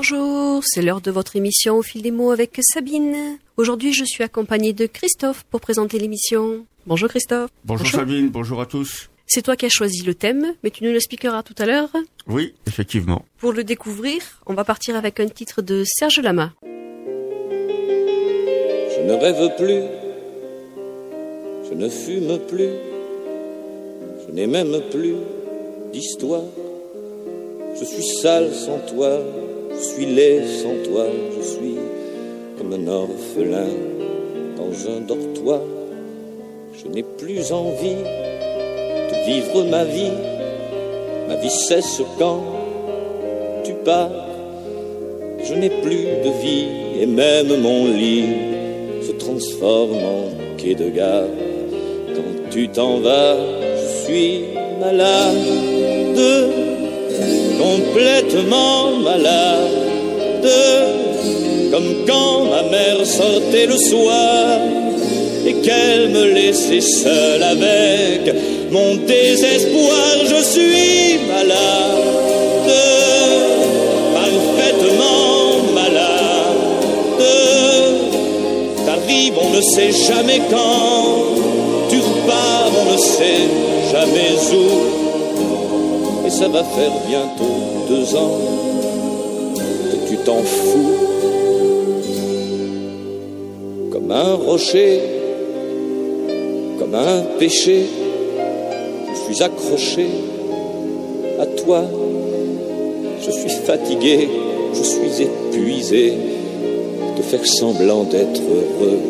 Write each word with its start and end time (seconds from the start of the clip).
Bonjour, 0.00 0.62
c'est 0.64 0.80
l'heure 0.80 1.00
de 1.00 1.10
votre 1.10 1.34
émission 1.34 1.74
Au 1.74 1.82
fil 1.82 2.02
des 2.02 2.12
mots 2.12 2.30
avec 2.30 2.56
Sabine. 2.62 3.36
Aujourd'hui, 3.56 3.92
je 3.92 4.04
suis 4.04 4.22
accompagnée 4.22 4.72
de 4.72 4.86
Christophe 4.86 5.42
pour 5.50 5.60
présenter 5.60 5.98
l'émission. 5.98 6.64
Bonjour 6.86 7.08
Christophe. 7.08 7.50
Bonjour, 7.64 7.84
Sabine, 7.88 8.28
bonjour 8.28 8.60
à 8.60 8.66
tous. 8.66 9.10
C'est 9.26 9.42
toi 9.42 9.56
qui 9.56 9.66
as 9.66 9.70
choisi 9.70 10.04
le 10.04 10.14
thème, 10.14 10.54
mais 10.62 10.70
tu 10.70 10.84
nous 10.84 10.92
l'expliqueras 10.92 11.42
tout 11.42 11.56
à 11.58 11.66
l'heure. 11.66 11.88
Oui, 12.28 12.54
effectivement. 12.68 13.24
Pour 13.38 13.52
le 13.52 13.64
découvrir, 13.64 14.22
on 14.46 14.54
va 14.54 14.62
partir 14.62 14.94
avec 14.94 15.18
un 15.18 15.26
titre 15.26 15.62
de 15.62 15.82
Serge 15.84 16.20
Lama. 16.20 16.52
Je 16.62 16.68
ne 19.02 19.14
rêve 19.14 19.56
plus, 19.56 19.82
je 21.68 21.74
ne 21.74 21.88
fume 21.88 22.38
plus, 22.46 22.70
je 24.24 24.32
n'ai 24.32 24.46
même 24.46 24.80
plus 24.92 25.16
d'histoire. 25.92 26.44
Je 27.80 27.84
suis 27.84 28.04
sale 28.22 28.54
sans 28.54 28.78
toi, 28.78 29.18
je 29.78 29.84
suis 29.84 30.06
laid 30.06 30.44
sans 30.46 30.90
toi, 30.90 31.06
je 31.36 31.42
suis 31.42 31.76
comme 32.56 32.72
un 32.72 32.86
orphelin 32.88 33.68
dans 34.56 34.90
un 34.90 35.00
dortoir. 35.00 35.60
Je 36.72 36.88
n'ai 36.88 37.02
plus 37.02 37.52
envie 37.52 38.02
de 39.10 39.26
vivre 39.26 39.64
ma 39.70 39.84
vie, 39.84 40.12
ma 41.28 41.36
vie 41.36 41.50
cesse 41.50 42.02
quand 42.18 42.42
tu 43.64 43.72
pars. 43.84 44.10
Je 45.44 45.54
n'ai 45.54 45.70
plus 45.70 46.04
de 46.24 46.42
vie 46.42 46.66
et 47.00 47.06
même 47.06 47.60
mon 47.60 47.86
lit 47.86 48.24
se 49.06 49.12
transforme 49.12 49.96
en 49.96 50.56
quai 50.56 50.74
de 50.74 50.88
gare. 50.90 51.28
Quand 52.14 52.50
tu 52.50 52.68
t'en 52.68 52.98
vas, 52.98 53.36
je 53.76 54.04
suis 54.04 54.40
malade 54.80 56.67
complètement 57.58 58.96
malade, 59.02 60.48
comme 61.72 62.06
quand 62.06 62.44
ma 62.44 62.62
mère 62.70 63.04
sortait 63.04 63.66
le 63.66 63.76
soir 63.76 64.60
et 65.46 65.54
qu'elle 65.54 66.10
me 66.10 66.32
laissait 66.32 66.80
seule 66.80 67.42
avec 67.42 68.34
mon 68.70 68.96
désespoir. 69.06 70.16
Je 70.24 70.42
suis 70.42 71.18
malade, 71.28 72.70
parfaitement 74.14 75.72
malade. 75.74 76.38
T'arrives, 78.86 79.38
on 79.40 79.50
ne 79.50 79.60
sait 79.60 79.92
jamais 80.06 80.40
quand, 80.50 81.90
tu 81.90 81.96
repars, 81.98 82.70
on 82.80 82.92
ne 82.92 82.98
sait 82.98 83.48
jamais 83.92 84.36
où 84.54 85.07
et 86.28 86.30
ça 86.30 86.46
va 86.48 86.62
faire 86.62 86.92
bientôt 87.08 87.86
deux 87.88 88.14
ans 88.14 88.38
que 89.86 90.10
tu 90.10 90.16
t'en 90.18 90.42
fous. 90.42 90.92
Comme 93.90 94.10
un 94.10 94.34
rocher, 94.34 95.00
comme 96.78 96.94
un 96.94 97.22
péché, 97.38 97.86
je 99.10 99.32
suis 99.32 99.42
accroché 99.42 100.06
à 101.40 101.46
toi. 101.46 101.84
Je 103.24 103.30
suis 103.30 103.50
fatigué, 103.64 104.28
je 104.74 104.82
suis 104.82 105.22
épuisé 105.22 106.12
de 107.16 107.22
faire 107.22 107.46
semblant 107.46 108.04
d'être 108.04 108.42
heureux. 108.42 109.00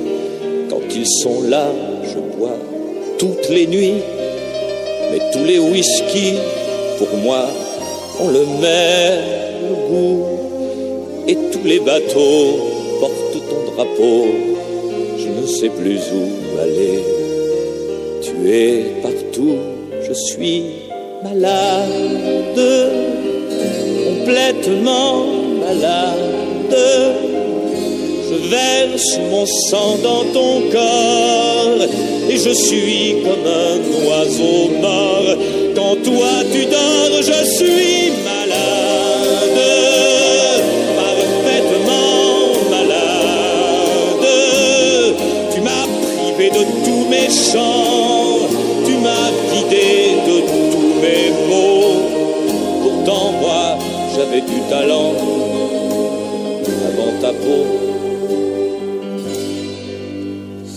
Quand 0.70 0.94
ils 0.94 1.08
sont 1.08 1.42
là, 1.48 1.66
je 2.04 2.38
bois 2.38 2.56
toutes 3.18 3.48
les 3.48 3.66
nuits, 3.66 4.02
mais 5.10 5.18
tous 5.32 5.44
les 5.44 5.58
whisky 5.58 6.34
pour 6.98 7.16
moi 7.18 7.46
ont 8.20 8.28
le 8.28 8.44
même 8.60 9.74
goût. 9.88 10.26
Et 11.26 11.36
tous 11.52 11.64
les 11.64 11.80
bateaux 11.80 12.58
portent 13.00 13.40
ton 13.50 13.72
drapeau. 13.72 14.26
Je 15.18 15.28
ne 15.28 15.46
sais 15.46 15.68
plus 15.68 16.00
où 16.12 16.58
aller. 16.60 16.98
Tu 18.22 18.52
es 18.52 18.84
partout, 19.02 19.56
je 20.06 20.12
suis 20.12 20.64
malade, 21.22 22.60
complètement 24.08 25.26
malade. 25.60 26.76
Je 28.30 28.50
verse 28.50 29.18
mon 29.30 29.46
sang 29.46 29.96
dans 30.02 30.24
ton 30.32 30.62
corps 30.72 31.82
et 32.30 32.36
je 32.36 32.50
suis 32.50 33.16
comme 33.22 33.46
un 33.46 34.06
oiseau 34.06 34.68
mort 34.82 35.36
toi 36.04 36.32
tu 36.52 36.64
dors, 36.66 37.16
je 37.30 37.44
suis 37.56 38.10
malade, 38.24 39.60
parfaitement 40.96 42.70
malade. 42.70 44.26
Tu 45.52 45.60
m'as 45.60 45.86
privé 46.06 46.50
de 46.50 46.64
tous 46.84 47.04
mes 47.08 47.28
chants, 47.28 48.48
tu 48.86 48.92
m'as 49.04 49.30
vidé 49.52 49.88
de 50.28 50.36
tous 50.50 50.92
mes 51.02 51.30
mots. 51.48 52.00
Pourtant 52.82 53.32
moi, 53.40 53.78
j'avais 54.14 54.40
du 54.40 54.60
talent 54.68 55.14
avant 56.88 57.12
ta 57.20 57.32
peau. 57.32 57.64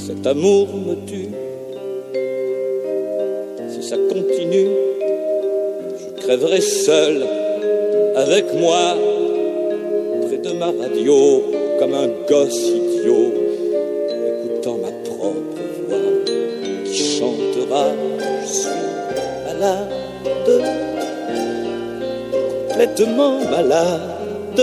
Cet 0.05 0.27
amour 0.27 0.67
me 0.85 0.95
seul 6.59 7.25
avec 8.15 8.53
moi 8.53 8.97
près 10.27 10.37
de 10.37 10.51
ma 10.57 10.65
radio 10.65 11.43
comme 11.79 11.93
un 11.93 12.07
gosse 12.27 12.67
idiot 12.67 13.33
écoutant 14.27 14.77
ma 14.77 14.91
propre 15.09 15.61
voix 15.87 16.11
qui 16.85 17.03
chantera 17.17 17.85
je 18.41 18.53
suis 18.53 18.69
malade 19.47 20.91
complètement 22.81 23.39
malade. 23.49 24.61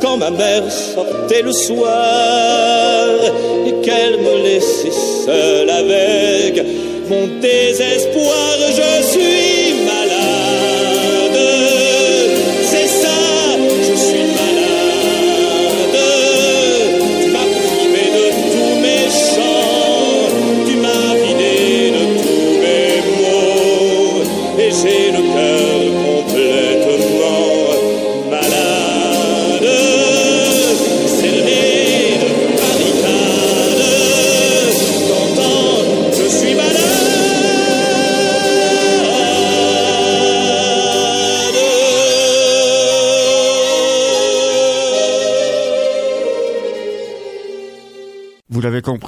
Quand 0.00 0.16
ma 0.16 0.30
mère 0.30 0.70
sortait 0.70 1.42
le 1.42 1.52
soir 1.52 3.08
et 3.66 3.84
qu'elle 3.84 4.18
me 4.18 4.42
laissait 4.42 4.90
seule 5.26 5.70
avec 5.70 6.64
mon 7.08 7.26
désespoir, 7.40 8.56
je 8.68 9.02
suis 9.02 9.59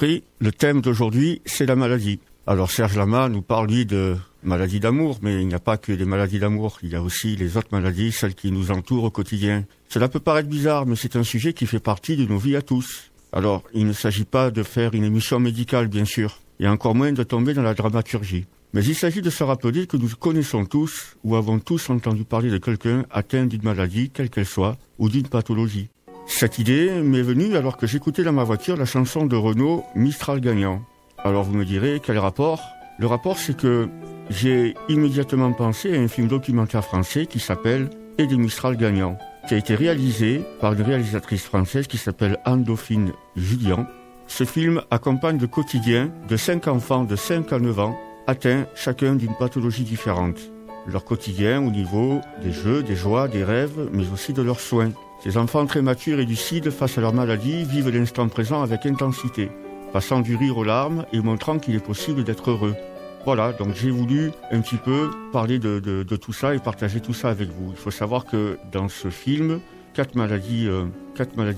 le 0.01 0.51
thème 0.51 0.81
d'aujourd'hui, 0.81 1.41
c'est 1.45 1.65
la 1.65 1.75
maladie. 1.75 2.19
Alors 2.45 2.71
Serge 2.71 2.97
Lama 2.97 3.29
nous 3.29 3.41
parle, 3.41 3.67
lui, 3.67 3.85
de 3.85 4.15
maladie 4.43 4.79
d'amour, 4.79 5.19
mais 5.21 5.41
il 5.41 5.47
n'y 5.47 5.53
a 5.53 5.59
pas 5.59 5.77
que 5.77 5.93
des 5.93 6.05
maladies 6.05 6.39
d'amour, 6.39 6.77
il 6.83 6.89
y 6.89 6.95
a 6.95 7.01
aussi 7.01 7.35
les 7.35 7.55
autres 7.55 7.69
maladies, 7.71 8.11
celles 8.11 8.35
qui 8.35 8.51
nous 8.51 8.71
entourent 8.71 9.05
au 9.05 9.09
quotidien. 9.09 9.65
Cela 9.89 10.09
peut 10.09 10.19
paraître 10.19 10.49
bizarre, 10.49 10.85
mais 10.85 10.95
c'est 10.95 11.15
un 11.15 11.23
sujet 11.23 11.53
qui 11.53 11.65
fait 11.65 11.79
partie 11.79 12.17
de 12.17 12.25
nos 12.25 12.37
vies 12.37 12.55
à 12.55 12.61
tous. 12.61 13.11
Alors, 13.31 13.63
il 13.73 13.87
ne 13.87 13.93
s'agit 13.93 14.25
pas 14.25 14.51
de 14.51 14.63
faire 14.63 14.93
une 14.93 15.05
émission 15.05 15.39
médicale, 15.39 15.87
bien 15.87 16.05
sûr, 16.05 16.39
et 16.59 16.67
encore 16.67 16.95
moins 16.95 17.13
de 17.13 17.23
tomber 17.23 17.53
dans 17.53 17.63
la 17.63 17.73
dramaturgie. 17.73 18.45
Mais 18.73 18.83
il 18.83 18.95
s'agit 18.95 19.21
de 19.21 19.29
se 19.29 19.43
rappeler 19.43 19.87
que 19.87 19.97
nous 19.97 20.09
connaissons 20.19 20.65
tous 20.65 21.15
ou 21.23 21.35
avons 21.35 21.59
tous 21.59 21.89
entendu 21.89 22.25
parler 22.25 22.49
de 22.49 22.57
quelqu'un 22.57 23.05
atteint 23.11 23.45
d'une 23.45 23.63
maladie, 23.63 24.09
quelle 24.09 24.29
qu'elle 24.29 24.47
soit, 24.47 24.77
ou 24.97 25.09
d'une 25.09 25.27
pathologie. 25.27 25.89
Cette 26.25 26.57
idée 26.59 26.89
m'est 27.01 27.21
venue 27.21 27.55
alors 27.55 27.77
que 27.77 27.87
j'écoutais 27.87 28.23
dans 28.23 28.31
ma 28.33 28.43
voiture 28.43 28.77
la 28.77 28.85
chanson 28.85 29.25
de 29.25 29.35
Renaud 29.35 29.83
Mistral 29.95 30.39
gagnant. 30.39 30.81
Alors 31.17 31.43
vous 31.43 31.55
me 31.55 31.65
direz 31.65 32.01
quel 32.03 32.17
rapport? 32.17 32.61
Le 32.97 33.07
rapport 33.07 33.37
c'est 33.37 33.55
que 33.55 33.89
j'ai 34.29 34.73
immédiatement 34.89 35.51
pensé 35.53 35.95
à 35.95 35.99
un 35.99 36.07
film 36.07 36.27
documentaire 36.27 36.83
français 36.83 37.25
qui 37.25 37.39
s'appelle 37.39 37.89
Et 38.17 38.25
des 38.25 38.37
Mistral 38.37 38.77
gagnants, 38.77 39.17
qui 39.47 39.53
a 39.53 39.57
été 39.57 39.75
réalisé 39.75 40.41
par 40.61 40.73
une 40.73 40.81
réalisatrice 40.81 41.43
française 41.43 41.87
qui 41.87 41.97
s'appelle 41.97 42.39
Anne-Dauphine 42.45 43.11
Julien. 43.35 43.87
Ce 44.27 44.45
film 44.45 44.81
accompagne 44.91 45.39
le 45.39 45.47
quotidien 45.47 46.09
de 46.29 46.37
cinq 46.37 46.67
enfants 46.67 47.03
de 47.03 47.15
5 47.15 47.51
à 47.51 47.59
9 47.59 47.79
ans 47.79 47.97
atteints 48.27 48.65
chacun 48.75 49.15
d'une 49.15 49.35
pathologie 49.37 49.83
différente. 49.83 50.39
leur 50.87 51.05
quotidien 51.05 51.61
au 51.65 51.69
niveau 51.69 52.21
des 52.41 52.51
jeux, 52.51 52.83
des 52.83 52.95
joies, 52.95 53.27
des 53.27 53.43
rêves, 53.43 53.89
mais 53.91 54.03
aussi 54.13 54.33
de 54.33 54.41
leurs 54.41 54.59
soins. 54.59 54.91
Ces 55.23 55.37
enfants 55.37 55.65
très 55.65 55.81
matures 55.81 56.19
et 56.19 56.25
lucides 56.25 56.69
face 56.69 56.97
à 56.97 57.01
leur 57.01 57.13
maladie 57.13 57.63
vivent 57.63 57.87
l'instant 57.87 58.27
présent 58.27 58.61
avec 58.61 58.85
intensité, 58.85 59.49
passant 59.93 60.19
du 60.19 60.35
rire 60.35 60.57
aux 60.57 60.65
larmes 60.65 61.05
et 61.13 61.21
montrant 61.21 61.59
qu'il 61.59 61.75
est 61.75 61.85
possible 61.85 62.25
d'être 62.25 62.51
heureux. 62.51 62.75
Voilà, 63.23 63.53
donc 63.53 63.73
j'ai 63.73 63.89
voulu 63.89 64.31
un 64.51 64.59
petit 64.59 64.75
peu 64.75 65.09
parler 65.31 65.59
de, 65.59 66.03
tout 66.17 66.33
ça 66.33 66.53
et 66.53 66.59
partager 66.59 66.99
tout 66.99 67.13
ça 67.13 67.29
avec 67.29 67.47
vous. 67.47 67.71
Il 67.71 67.77
faut 67.77 67.89
savoir 67.89 68.25
que 68.25 68.57
dans 68.73 68.89
ce 68.89 69.09
film, 69.09 69.61
quatre 69.93 70.15
maladies, 70.15 70.67
euh, 70.67 70.87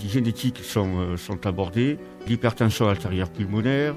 génétiques 0.08 0.60
sont, 0.60 1.00
euh, 1.00 1.18
sont 1.18 1.48
abordées. 1.48 1.98
L'hypertension 2.28 2.88
artérielle 2.88 3.30
pulmonaire, 3.36 3.96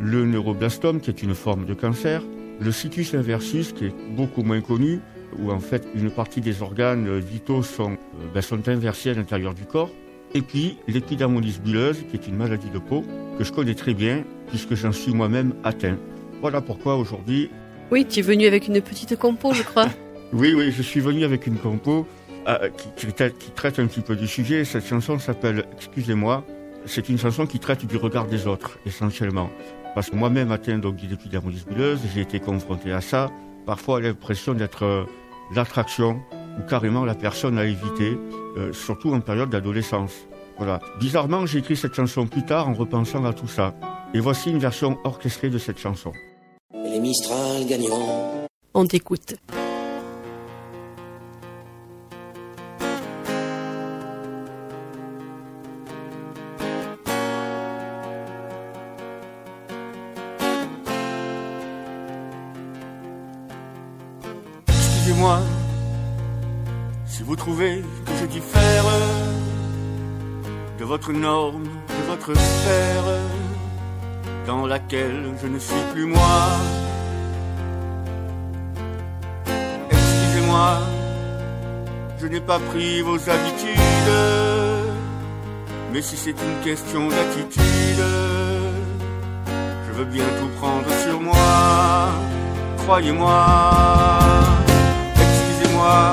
le 0.00 0.24
neuroblastome 0.24 0.98
qui 0.98 1.10
est 1.10 1.22
une 1.22 1.34
forme 1.34 1.66
de 1.66 1.74
cancer, 1.74 2.22
le 2.58 2.72
situs 2.72 3.12
inversus 3.12 3.74
qui 3.74 3.84
est 3.84 3.94
beaucoup 4.16 4.42
moins 4.42 4.62
connu, 4.62 5.00
où 5.38 5.50
en 5.50 5.60
fait 5.60 5.86
une 5.94 6.10
partie 6.10 6.40
des 6.40 6.62
organes 6.62 7.18
vitaux 7.18 7.62
sont, 7.62 7.92
euh, 7.92 8.26
ben, 8.34 8.40
sont 8.40 8.68
inversés 8.68 9.10
à 9.10 9.14
l'intérieur 9.14 9.54
du 9.54 9.64
corps. 9.64 9.90
Et 10.34 10.42
puis 10.42 10.78
l'épidermolyse 10.86 11.60
bulleuse, 11.60 12.04
qui 12.08 12.16
est 12.16 12.28
une 12.28 12.36
maladie 12.36 12.70
de 12.70 12.78
peau 12.78 13.04
que 13.38 13.44
je 13.44 13.52
connais 13.52 13.74
très 13.74 13.94
bien 13.94 14.24
puisque 14.48 14.74
j'en 14.74 14.92
suis 14.92 15.12
moi-même 15.12 15.54
atteint. 15.64 15.96
Voilà 16.40 16.60
pourquoi 16.60 16.96
aujourd'hui. 16.96 17.50
Oui, 17.90 18.06
tu 18.06 18.20
es 18.20 18.22
venu 18.22 18.46
avec 18.46 18.68
une 18.68 18.80
petite 18.80 19.16
compo, 19.16 19.52
je 19.52 19.62
crois. 19.62 19.88
oui, 20.32 20.54
oui, 20.54 20.72
je 20.72 20.82
suis 20.82 21.00
venu 21.00 21.24
avec 21.24 21.46
une 21.46 21.56
compo 21.56 22.06
euh, 22.48 22.68
qui, 22.96 23.06
traite 23.52 23.78
un 23.78 23.86
petit 23.86 24.00
peu 24.00 24.16
du 24.16 24.26
sujet. 24.26 24.64
Cette 24.64 24.86
chanson 24.86 25.18
s'appelle 25.18 25.64
Excusez-moi. 25.76 26.44
C'est 26.86 27.08
une 27.08 27.18
chanson 27.18 27.46
qui 27.46 27.58
traite 27.58 27.84
du 27.84 27.96
regard 27.96 28.26
des 28.26 28.46
autres, 28.46 28.78
essentiellement. 28.86 29.50
Parce 29.94 30.08
que 30.08 30.16
moi-même 30.16 30.50
atteint 30.50 30.78
donc 30.78 30.96
d'épidermolyse 30.96 31.66
bulleuse, 31.66 32.00
j'ai 32.14 32.22
été 32.22 32.40
confronté 32.40 32.92
à 32.92 33.00
ça. 33.00 33.30
Parfois, 33.66 34.00
l'impression 34.00 34.54
d'être 34.54 34.84
euh, 34.84 35.04
l'attraction 35.54 36.20
ou 36.58 36.62
carrément 36.68 37.04
la 37.04 37.14
personne 37.14 37.58
à 37.58 37.64
éviter, 37.64 38.18
euh, 38.56 38.72
surtout 38.72 39.12
en 39.12 39.20
période 39.20 39.50
d'adolescence. 39.50 40.12
Voilà. 40.58 40.80
Bizarrement, 40.98 41.46
j'ai 41.46 41.58
écrit 41.58 41.76
cette 41.76 41.94
chanson 41.94 42.26
plus 42.26 42.44
tard 42.44 42.68
en 42.68 42.74
repensant 42.74 43.24
à 43.24 43.32
tout 43.32 43.48
ça. 43.48 43.74
Et 44.12 44.20
voici 44.20 44.50
une 44.50 44.58
version 44.58 44.98
orchestrée 45.04 45.48
de 45.48 45.58
cette 45.58 45.78
chanson. 45.78 46.12
Les 46.74 46.98
Mistral 46.98 47.66
gagnants. 47.66 48.46
On 48.74 48.86
t'écoute. 48.86 49.36
Votre 71.00 71.12
norme, 71.18 71.64
de 71.88 72.10
votre 72.10 72.34
sphère 72.38 73.04
dans 74.46 74.66
laquelle 74.66 75.32
je 75.40 75.46
ne 75.46 75.58
suis 75.58 75.82
plus 75.94 76.04
moi. 76.04 76.40
Excusez-moi, 79.90 80.78
je 82.20 82.26
n'ai 82.26 82.40
pas 82.40 82.58
pris 82.58 83.00
vos 83.00 83.16
habitudes, 83.16 84.12
mais 85.90 86.02
si 86.02 86.18
c'est 86.18 86.36
une 86.48 86.60
question 86.62 87.08
d'attitude, 87.08 88.04
je 89.86 89.92
veux 89.96 90.04
bien 90.04 90.24
tout 90.38 90.50
prendre 90.60 90.90
sur 91.02 91.18
moi, 91.18 92.10
croyez-moi. 92.84 93.46
Excusez-moi, 95.16 96.12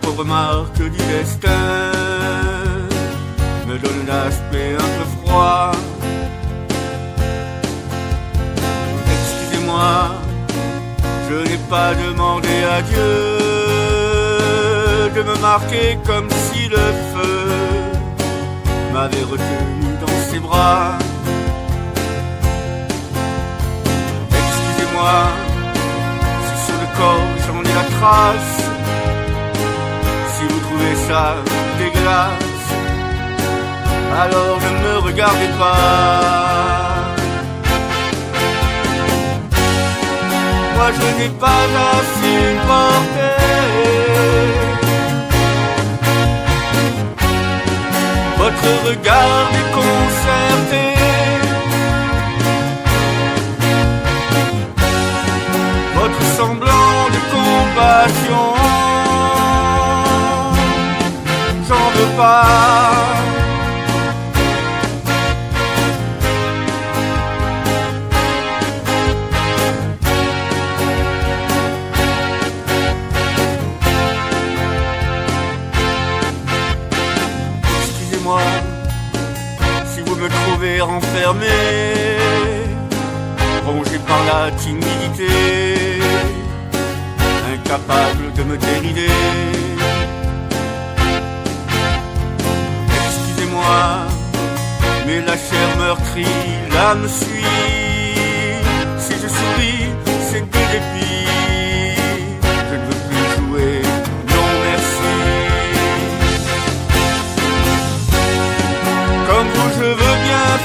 pauvre 0.00 0.24
marque 0.24 0.82
du 0.82 1.02
destin, 1.14 1.92
me 3.66 3.78
donne 3.78 4.06
l'aspect 4.06 4.74
un 4.74 4.90
peu 4.98 5.06
froid. 5.16 5.72
Excusez-moi, 9.14 10.10
je 11.28 11.34
n'ai 11.48 11.58
pas 11.68 11.94
demandé 11.94 12.64
à 12.76 12.82
Dieu 12.82 13.50
de 15.14 15.22
me 15.22 15.36
marquer 15.40 15.98
comme 16.06 16.28
si 16.30 16.68
le 16.68 16.76
feu 17.12 17.48
m'avait 18.92 19.22
retenu 19.22 19.96
dans 20.00 20.18
ses 20.30 20.38
bras. 20.38 20.98
Excusez-moi, 24.40 25.18
si 26.46 26.66
sur 26.66 26.78
le 26.82 26.88
corps 26.98 27.30
j'en 27.46 27.60
ai 27.70 27.74
la 27.74 27.84
trace, 27.98 28.69
trouvez 30.80 30.96
ça 31.08 31.34
dégueulasse 31.78 32.50
alors 34.22 34.58
ne 34.60 34.70
me 34.84 34.98
regardez 34.98 35.50
pas. 35.58 36.90
Moi 40.76 40.88
je 40.96 41.22
n'ai 41.22 41.30
pas 41.38 41.64
à 41.88 41.92
supporter 42.18 43.40
votre 48.38 48.68
regard 48.88 49.44
déconcerté. 49.56 50.84
Votre 55.94 56.22
semblant 56.38 57.00
de 57.14 57.20
compassion, 57.34 58.44
veux 62.00 62.16
pas. 62.16 62.80
enfermé, 80.82 81.46
rongé 83.66 83.98
par 84.06 84.24
la 84.24 84.50
timidité, 84.52 85.28
incapable 87.52 88.32
de 88.36 88.42
me 88.44 88.56
dérider. 88.56 89.69
Mais 95.06 95.20
la 95.20 95.36
chair 95.46 95.68
meurtrie, 95.78 96.26
l'âme 96.72 97.08
suit. 97.08 97.44
Si 98.98 99.14
je 99.22 99.28
souris, 99.38 99.88
c'est 100.28 100.44
du 100.54 100.62
dépit. 100.72 101.26
Je 102.70 102.74
ne 102.76 102.84
veux 102.86 103.00
plus 103.08 103.26
jouer, 103.36 103.82
non 104.32 104.48
merci. 104.66 105.16
Comme 109.26 109.48
vous, 109.54 109.70
je 109.78 109.88
veux 110.00 110.10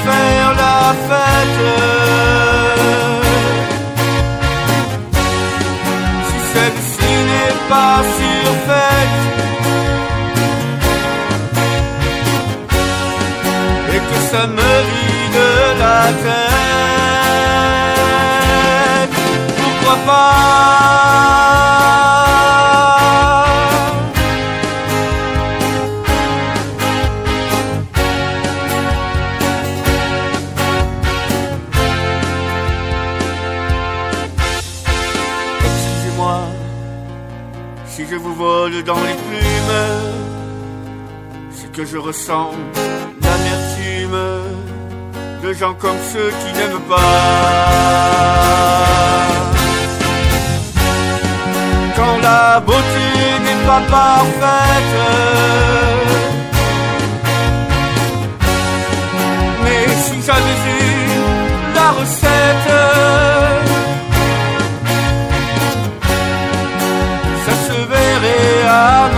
faire 0.05 0.53
la 0.55 0.93
fête. 1.07 2.14
Me 14.47 14.73
vide 14.89 15.43
la 15.79 16.01
tête, 16.23 16.55
pourquoi 19.57 19.95
pas? 20.05 20.45
dans 38.85 38.95
les 38.95 39.13
plumes, 39.13 39.77
c'est 41.51 41.71
que 41.71 41.85
je 41.85 41.97
ressens 41.97 42.51
de 45.45 45.53
gens 45.53 45.75
comme 45.75 45.97
ceux 46.11 46.31
qui 46.41 46.49
n'aiment 46.57 46.87
pas. 46.89 47.01
Quand 51.95 52.17
la 52.21 52.59
beauté 52.59 53.07
n'est 53.45 53.63
pas 53.67 53.81
parfaite, 53.97 54.97
mais 59.63 59.85
si 60.05 60.15
j'avais 60.25 60.59
eu 60.77 60.95
la 61.75 61.89
recette, 61.99 62.71
ça 67.45 67.53
se 67.67 67.77
verrait 67.93 68.67
à 68.67 69.14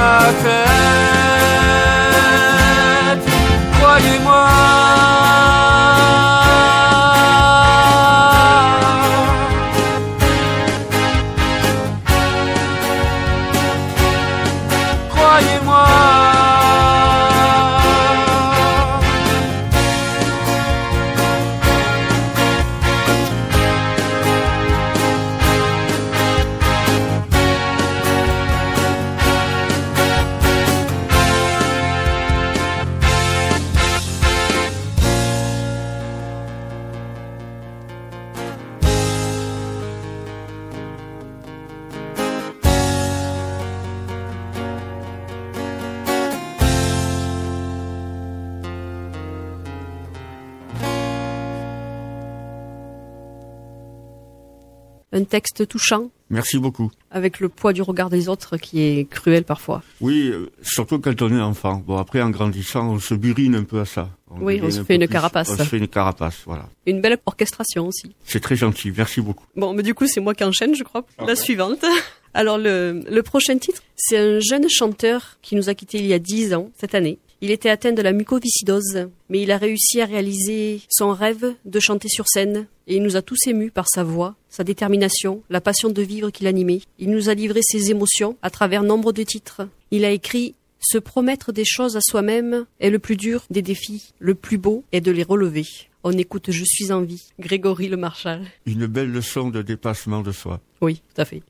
un 55.14 55.24
texte 55.24 55.68
touchant, 55.68 56.10
Merci 56.30 56.58
beaucoup. 56.60 56.92
avec 57.12 57.40
le 57.40 57.48
poids 57.50 57.72
du 57.74 57.82
regard 57.82 58.10
des 58.10 58.28
autres 58.28 58.58
qui 58.58 58.82
est 58.82 59.10
cruel 59.10 59.44
parfois. 59.46 59.82
Oui, 60.02 60.28
euh, 60.30 60.52
surtout 60.62 61.00
quand 61.00 61.22
on 61.22 61.32
est 61.36 61.42
enfant. 61.42 61.82
Bon, 61.88 61.98
après, 61.98 62.22
en 62.22 62.30
grandissant, 62.30 62.90
on 62.92 63.00
se 63.00 63.14
burine 63.14 63.56
un 63.56 63.64
peu 63.64 63.80
à 63.80 63.86
ça. 63.86 64.10
Oui, 64.30 64.60
on 64.62 64.70
se 64.70 64.82
un 64.82 64.84
fait 64.84 64.96
une 64.96 65.02
plus- 65.06 65.14
carapace. 65.14 65.50
On 65.50 65.58
se 65.58 65.64
fait 65.64 65.78
une 65.78 65.88
carapace, 65.88 66.42
voilà. 66.46 66.68
Une 66.86 67.00
belle 67.00 67.18
orchestration 67.26 67.88
aussi. 67.88 68.14
C'est 68.26 68.42
très 68.42 68.58
gentil. 68.58 68.92
Merci 68.96 69.22
beaucoup. 69.22 69.46
Bon, 69.56 69.74
mais 69.74 69.84
du 69.84 69.94
coup, 69.94 70.06
c'est 70.08 70.20
moi 70.20 70.34
qui 70.36 70.44
enchaîne, 70.44 70.76
je 70.76 70.84
crois. 70.84 71.06
La 71.26 71.36
suivante. 71.36 71.84
Alors, 72.34 72.58
le, 72.58 73.04
le 73.10 73.24
prochain 73.24 73.58
titre, 73.58 73.82
c'est 73.96 74.18
un 74.18 74.40
jeune 74.42 74.70
chanteur 74.70 75.38
qui 75.42 75.56
nous 75.56 75.70
a 75.70 75.74
quittés 75.74 75.98
il 76.00 76.06
y 76.06 76.14
a 76.14 76.20
10 76.20 76.54
ans, 76.54 76.70
cette 76.78 76.94
année. 76.94 77.18
Il 77.40 77.52
était 77.52 77.70
atteint 77.70 77.92
de 77.94 78.02
la 78.02 78.14
mucoviscidose, 78.14 79.10
mais 79.30 79.42
il 79.42 79.52
a 79.52 79.58
réussi 79.58 80.02
à 80.02 80.06
réaliser 80.06 80.82
son 80.90 81.12
rêve 81.12 81.54
de 81.66 81.80
chanter 81.80 82.08
sur 82.08 82.28
scène. 82.28 82.66
Et 82.88 82.96
il 82.96 83.04
nous 83.04 83.16
a 83.16 83.22
tous 83.22 83.38
émus 83.46 83.70
par 83.70 83.86
sa 83.88 84.04
voix, 84.04 84.36
sa 84.50 84.64
détermination, 84.64 85.44
la 85.52 85.62
passion 85.62 85.90
de 85.90 86.02
vivre 86.02 86.32
qu'il 86.32 86.48
animait. 86.48 86.82
Il 86.98 87.12
nous 87.12 87.30
a 87.30 87.36
livré 87.36 87.60
ses 87.62 87.92
émotions 87.92 88.38
à 88.42 88.50
travers 88.50 88.82
nombre 88.82 89.14
de 89.14 89.22
titres. 89.22 89.68
Il 89.92 90.04
a 90.04 90.10
écrit 90.10 90.56
Se 90.80 90.98
promettre 90.98 91.52
des 91.52 91.66
choses 91.66 91.96
à 91.96 92.02
soi-même 92.02 92.66
est 92.80 92.90
le 92.90 92.98
plus 92.98 93.18
dur 93.18 93.44
des 93.52 93.62
défis. 93.62 94.14
Le 94.18 94.34
plus 94.34 94.58
beau 94.58 94.84
est 94.92 95.02
de 95.02 95.12
les 95.12 95.24
relever. 95.24 95.66
On 96.04 96.12
écoute 96.14 96.50
Je 96.50 96.64
suis 96.66 96.92
en 96.92 97.02
vie. 97.02 97.34
Grégory 97.40 97.88
Le 97.88 97.98
Marchal. 97.98 98.48
Une 98.66 98.88
belle 98.88 99.12
leçon 99.12 99.50
de 99.50 99.62
dépassement 99.62 100.22
de 100.22 100.32
soi. 100.32 100.60
Oui, 100.82 101.04
tout 101.14 101.22
à 101.22 101.26
fait. 101.26 101.44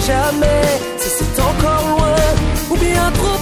Jamais. 0.00 0.62
Si 0.98 1.08
c'est 1.08 1.40
encore 1.40 1.88
loin 1.88 2.16
ou 2.70 2.76
bien 2.76 3.10
trop 3.12 3.37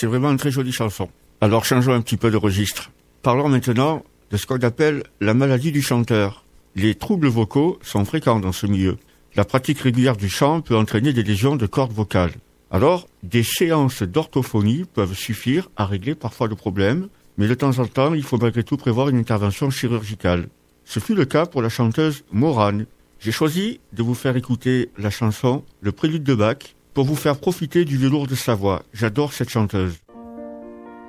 C'est 0.00 0.06
vraiment 0.06 0.30
une 0.30 0.36
très 0.36 0.52
jolie 0.52 0.70
chanson. 0.70 1.08
Alors 1.40 1.64
changeons 1.64 1.92
un 1.92 2.00
petit 2.00 2.16
peu 2.16 2.30
de 2.30 2.36
registre. 2.36 2.92
Parlons 3.20 3.48
maintenant 3.48 4.04
de 4.30 4.36
ce 4.36 4.46
qu'on 4.46 4.60
appelle 4.60 5.02
la 5.20 5.34
maladie 5.34 5.72
du 5.72 5.82
chanteur. 5.82 6.44
Les 6.76 6.94
troubles 6.94 7.26
vocaux 7.26 7.80
sont 7.82 8.04
fréquents 8.04 8.38
dans 8.38 8.52
ce 8.52 8.68
milieu. 8.68 8.98
La 9.34 9.44
pratique 9.44 9.80
régulière 9.80 10.16
du 10.16 10.28
chant 10.28 10.60
peut 10.60 10.76
entraîner 10.76 11.12
des 11.12 11.24
lésions 11.24 11.56
de 11.56 11.66
cordes 11.66 11.90
vocales. 11.90 12.34
Alors, 12.70 13.08
des 13.24 13.42
séances 13.42 14.04
d'orthophonie 14.04 14.84
peuvent 14.84 15.14
suffire 15.14 15.68
à 15.76 15.84
régler 15.84 16.14
parfois 16.14 16.46
le 16.46 16.54
problème, 16.54 17.08
mais 17.36 17.48
de 17.48 17.54
temps 17.54 17.80
en 17.80 17.86
temps, 17.86 18.14
il 18.14 18.22
faut 18.22 18.38
malgré 18.38 18.62
tout 18.62 18.76
prévoir 18.76 19.08
une 19.08 19.18
intervention 19.18 19.68
chirurgicale. 19.68 20.46
Ce 20.84 21.00
fut 21.00 21.16
le 21.16 21.24
cas 21.24 21.46
pour 21.46 21.60
la 21.60 21.70
chanteuse 21.70 22.22
Morane. 22.30 22.86
J'ai 23.18 23.32
choisi 23.32 23.80
de 23.92 24.04
vous 24.04 24.14
faire 24.14 24.36
écouter 24.36 24.90
la 24.96 25.10
chanson 25.10 25.64
Le 25.80 25.90
Prélude 25.90 26.22
de 26.22 26.36
Bach 26.36 26.76
pour 26.94 27.04
vous 27.04 27.16
faire 27.16 27.36
profiter 27.38 27.84
du 27.84 27.96
velours 27.96 28.26
de 28.26 28.34
sa 28.34 28.54
voix. 28.54 28.82
J'adore 28.92 29.32
cette 29.32 29.50
chanteuse. 29.50 29.96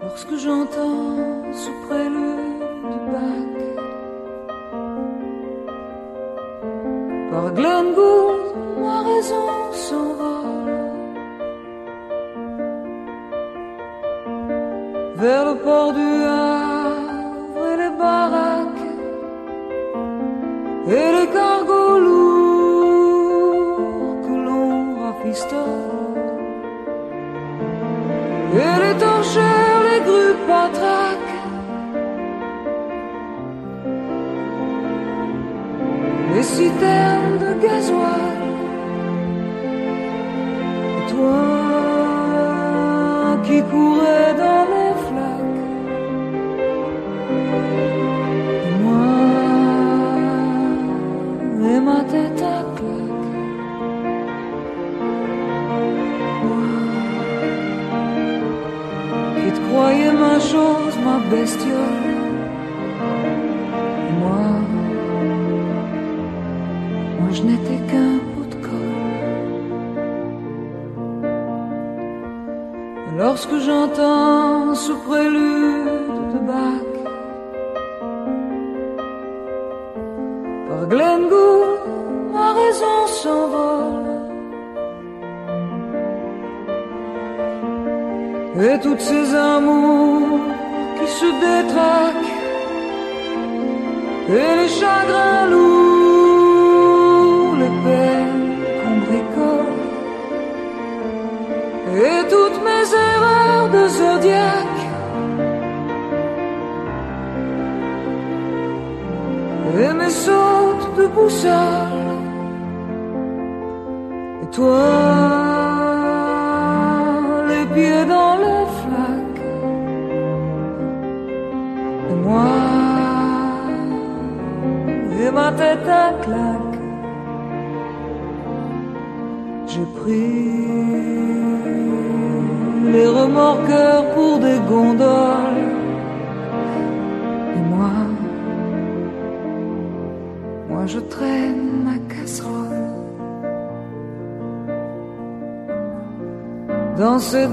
Lorsque 0.02 0.38
j'entends 0.38 1.54
sous 1.54 1.88
prélude 1.88 2.60
de 2.92 2.98
Bach 3.12 3.50
Par 7.32 7.54
Glenn 7.54 7.94
Gould, 7.94 8.82
ma 8.82 9.02
raison 9.04 9.48
s'envole 9.74 10.40
vers 15.18 15.46
le 15.46 15.56
port 15.64 15.94
du 15.94 16.10
Havre 16.24 17.68
et 17.74 17.78
les 17.78 17.98
baraques 17.98 18.88
et 20.88 21.12
les 21.18 21.28
cargos 21.34 22.00
lourds 22.00 22.19
et 28.54 28.78
les 28.84 28.96
torchères, 29.00 29.82
les 29.90 30.02
grues 30.10 30.38
patraques 30.48 31.36
les 36.36 36.44
citernes 36.44 37.38
de 37.40 37.52
gasoil. 37.62 38.38
Toi? 41.10 41.69
Lorsque 73.42 73.64
j'entends 73.66 74.76
ce 74.76 74.92
prélude 75.08 76.34
de 76.34 76.40
Bach 76.40 76.92
par 80.68 80.86
Glenn 80.90 81.30
Gould, 81.30 82.34
ma 82.34 82.52
raison 82.52 83.08
s'envole. 83.08 84.10
Et 88.62 88.78
toutes 88.82 89.00
ces 89.00 89.34
amours 89.34 89.79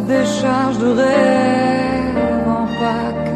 Cette 0.06 0.18
décharge 0.18 0.78
de 0.78 0.86
rêve 0.86 2.48
en 2.48 2.66
Pâques. 2.78 3.32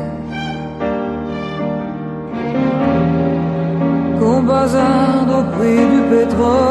bazarde 4.47 5.31
au 5.31 5.57
prix 5.57 5.87
du 5.93 6.01
pétrole. 6.11 6.70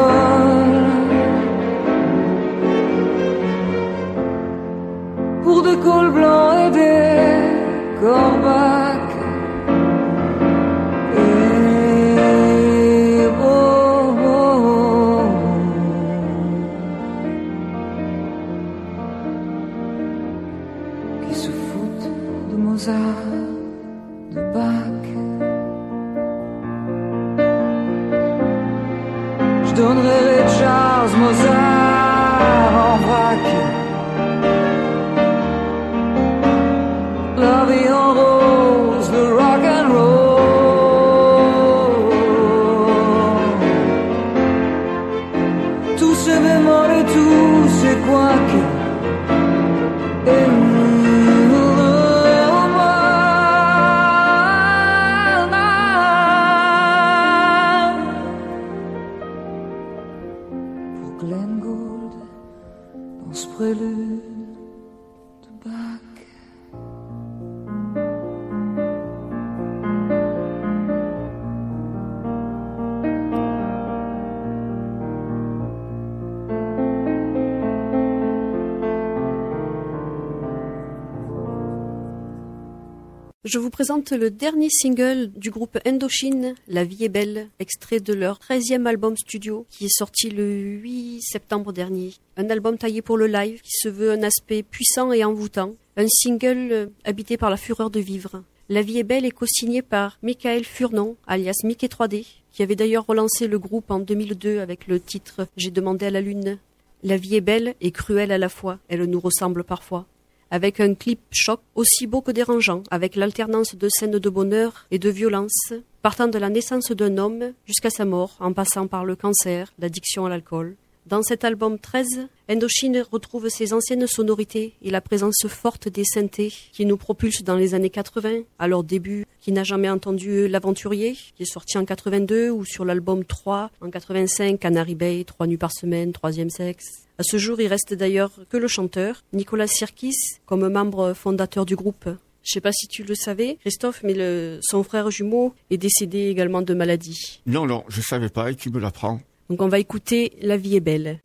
Présente 83.80 84.10
le 84.10 84.30
dernier 84.30 84.68
single 84.68 85.30
du 85.36 85.50
groupe 85.50 85.78
Indochine, 85.86 86.54
La 86.68 86.84
vie 86.84 87.04
est 87.04 87.08
belle, 87.08 87.48
extrait 87.60 87.98
de 87.98 88.12
leur 88.12 88.38
13e 88.38 88.84
album 88.84 89.16
studio 89.16 89.64
qui 89.70 89.86
est 89.86 89.96
sorti 89.96 90.28
le 90.28 90.52
8 90.52 91.22
septembre 91.22 91.72
dernier. 91.72 92.12
Un 92.36 92.50
album 92.50 92.76
taillé 92.76 93.00
pour 93.00 93.16
le 93.16 93.26
live 93.26 93.62
qui 93.62 93.72
se 93.72 93.88
veut 93.88 94.12
un 94.12 94.22
aspect 94.22 94.62
puissant 94.62 95.12
et 95.12 95.24
envoûtant. 95.24 95.76
Un 95.96 96.08
single 96.08 96.68
euh, 96.72 96.86
habité 97.04 97.38
par 97.38 97.48
la 97.48 97.56
fureur 97.56 97.88
de 97.88 98.00
vivre. 98.00 98.42
La 98.68 98.82
vie 98.82 98.98
est 98.98 99.02
belle 99.02 99.24
est 99.24 99.30
co-signé 99.30 99.80
par 99.80 100.18
Michael 100.22 100.64
Furnon, 100.64 101.16
alias 101.26 101.62
Mickey 101.64 101.86
3D, 101.86 102.26
qui 102.52 102.62
avait 102.62 102.76
d'ailleurs 102.76 103.06
relancé 103.06 103.48
le 103.48 103.58
groupe 103.58 103.90
en 103.90 104.00
2002 104.00 104.58
avec 104.58 104.88
le 104.88 105.00
titre 105.00 105.48
J'ai 105.56 105.70
demandé 105.70 106.04
à 106.04 106.10
la 106.10 106.20
lune. 106.20 106.58
La 107.02 107.16
vie 107.16 107.36
est 107.36 107.40
belle 107.40 107.74
et 107.80 107.92
cruelle 107.92 108.30
à 108.30 108.36
la 108.36 108.50
fois, 108.50 108.78
elle 108.90 109.04
nous 109.04 109.20
ressemble 109.20 109.64
parfois 109.64 110.06
avec 110.50 110.80
un 110.80 110.94
clip 110.94 111.20
choc 111.30 111.60
aussi 111.74 112.06
beau 112.06 112.20
que 112.20 112.30
dérangeant, 112.30 112.82
avec 112.90 113.16
l'alternance 113.16 113.74
de 113.74 113.88
scènes 113.88 114.18
de 114.18 114.30
bonheur 114.30 114.86
et 114.90 114.98
de 114.98 115.10
violence, 115.10 115.72
partant 116.02 116.28
de 116.28 116.38
la 116.38 116.50
naissance 116.50 116.90
d'un 116.92 117.18
homme 117.18 117.52
jusqu'à 117.66 117.90
sa 117.90 118.04
mort, 118.04 118.36
en 118.40 118.52
passant 118.52 118.86
par 118.86 119.04
le 119.04 119.16
cancer, 119.16 119.72
l'addiction 119.78 120.26
à 120.26 120.28
l'alcool. 120.28 120.76
Dans 121.06 121.22
cet 121.22 121.44
album 121.44 121.78
13, 121.78 122.28
Indochine 122.48 123.04
retrouve 123.10 123.48
ses 123.48 123.72
anciennes 123.72 124.06
sonorités 124.06 124.74
et 124.82 124.90
la 124.90 125.00
présence 125.00 125.46
forte 125.48 125.88
des 125.88 126.04
synthés 126.04 126.52
qui 126.72 126.84
nous 126.84 126.96
propulsent 126.96 127.42
dans 127.42 127.56
les 127.56 127.74
années 127.74 127.90
80, 127.90 128.42
à 128.58 128.68
leur 128.68 128.84
début. 128.84 129.26
Qui 129.40 129.52
n'a 129.52 129.64
jamais 129.64 129.88
entendu 129.88 130.46
L'Aventurier, 130.46 131.16
qui 131.34 131.42
est 131.42 131.50
sorti 131.50 131.78
en 131.78 131.86
82, 131.86 132.50
ou 132.50 132.66
sur 132.66 132.84
l'album 132.84 133.24
3 133.24 133.70
en 133.80 133.90
85, 133.90 134.60
Canary 134.60 134.94
Bay, 134.94 135.24
Trois 135.26 135.46
nuits 135.46 135.56
par 135.56 135.72
semaine, 135.72 136.12
Troisième 136.12 136.50
sexe. 136.50 137.06
À 137.18 137.22
ce 137.22 137.38
jour, 137.38 137.60
il 137.60 137.68
reste 137.68 137.94
d'ailleurs 137.94 138.32
que 138.50 138.58
le 138.58 138.68
chanteur, 138.68 139.24
Nicolas 139.32 139.66
Sirkis, 139.66 140.16
comme 140.44 140.68
membre 140.68 141.14
fondateur 141.14 141.64
du 141.64 141.76
groupe. 141.76 142.08
Je 142.42 142.52
sais 142.52 142.60
pas 142.60 142.72
si 142.72 142.88
tu 142.88 143.04
le 143.04 143.14
savais, 143.14 143.56
Christophe, 143.60 144.02
mais 144.02 144.58
son 144.62 144.82
frère 144.82 145.10
jumeau 145.10 145.54
est 145.70 145.76
décédé 145.76 146.28
également 146.28 146.62
de 146.62 146.74
maladie. 146.74 147.40
Non, 147.46 147.66
non, 147.66 147.84
je 147.88 148.00
savais 148.00 148.30
pas 148.30 148.50
et 148.50 148.54
tu 148.54 148.70
me 148.70 148.78
l'apprends. 148.78 149.20
Donc 149.50 149.62
on 149.62 149.68
va 149.68 149.80
écouter 149.80 150.32
La 150.40 150.56
vie 150.56 150.76
est 150.76 150.80
belle. 150.80 151.18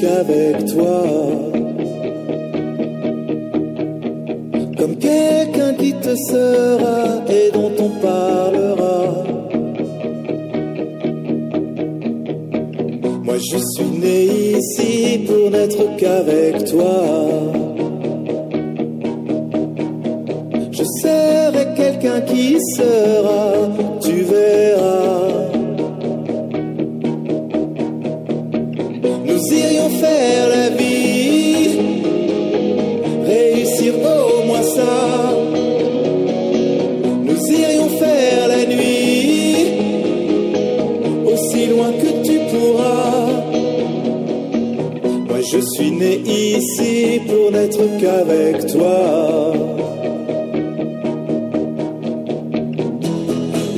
Qu'avec 0.00 0.64
toi. 0.66 1.04
Comme 4.78 4.96
quelqu'un 4.96 5.74
qui 5.74 5.92
te 5.94 6.14
sera 6.30 7.24
et 7.28 7.50
dont 7.52 7.72
on 7.78 7.90
parlera. 8.00 9.24
Moi 13.24 13.36
je 13.38 13.58
suis 13.58 14.00
né 14.00 14.24
ici 14.58 15.18
pour 15.26 15.50
n'être 15.50 15.96
qu'avec 15.96 16.64
toi. 16.64 17.57
Né 45.98 46.20
ici 46.24 47.20
pour 47.26 47.50
n'être 47.50 47.82
qu'avec 48.00 48.66
toi. 48.72 49.52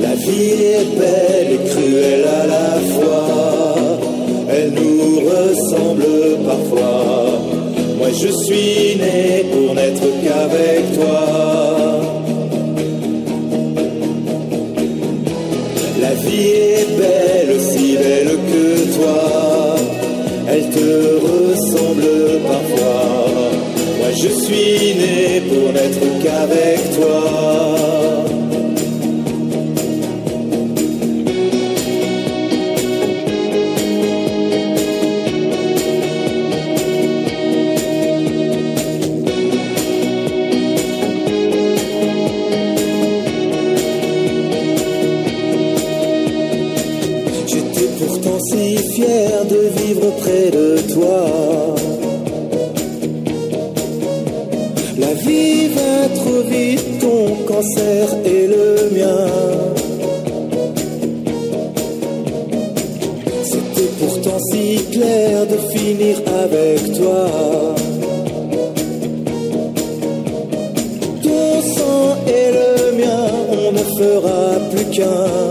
La 0.01 0.13
vie 0.15 0.57
est 0.77 0.89
belle 0.99 1.49
et 1.55 1.63
cruelle 1.69 2.25
à 2.41 2.43
la 2.55 2.69
fois. 2.93 3.27
Elle 4.49 4.71
nous 4.79 5.05
ressemble 5.31 6.05
parfois. 6.45 7.39
Moi 7.97 8.09
je 8.21 8.29
suis 8.43 8.97
né 9.01 9.10
je 24.23 24.27
suis 24.27 24.93
né 24.95 25.41
pour 25.49 25.73
n'être 25.73 26.23
qu'avec 26.23 26.79
toi. 26.95 27.21
J'étais 47.47 47.87
pourtant 47.97 48.39
si 48.39 48.77
fier 48.93 49.45
de 49.49 49.81
vivre 49.81 50.11
près 50.17 50.51
de 50.51 50.93
toi. 50.93 51.40
Vite, 56.49 56.99
ton 56.99 57.35
cancer 57.45 58.07
et 58.25 58.47
le 58.47 58.89
mien. 58.95 59.27
C'était 63.43 63.91
pourtant 63.99 64.39
si 64.51 64.83
clair 64.91 65.47
de 65.47 65.57
finir 65.73 66.17
avec 66.43 66.93
toi. 66.97 67.27
Ton 71.23 71.61
sang 71.75 72.17
et 72.27 72.51
le 72.57 72.97
mien, 72.97 73.27
on 73.51 73.71
ne 73.71 73.85
fera 73.99 74.59
plus 74.71 74.85
qu'un. 74.95 75.50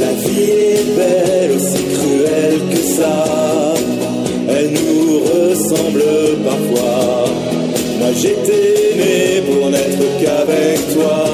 La 0.00 0.12
vie 0.12 0.50
est 0.50 0.96
belle, 0.96 1.52
aussi 1.56 1.84
cruelle 1.94 2.60
que 2.70 2.82
ça. 2.96 3.74
Elle 4.48 4.70
nous 4.72 5.20
ressemble 5.20 6.02
parfois. 6.42 7.26
Moi 7.98 8.08
j'étais 8.16 8.96
né 8.96 9.42
pour 9.46 9.70
n'être 9.70 10.04
qu'avec 10.20 10.94
toi. 10.94 11.29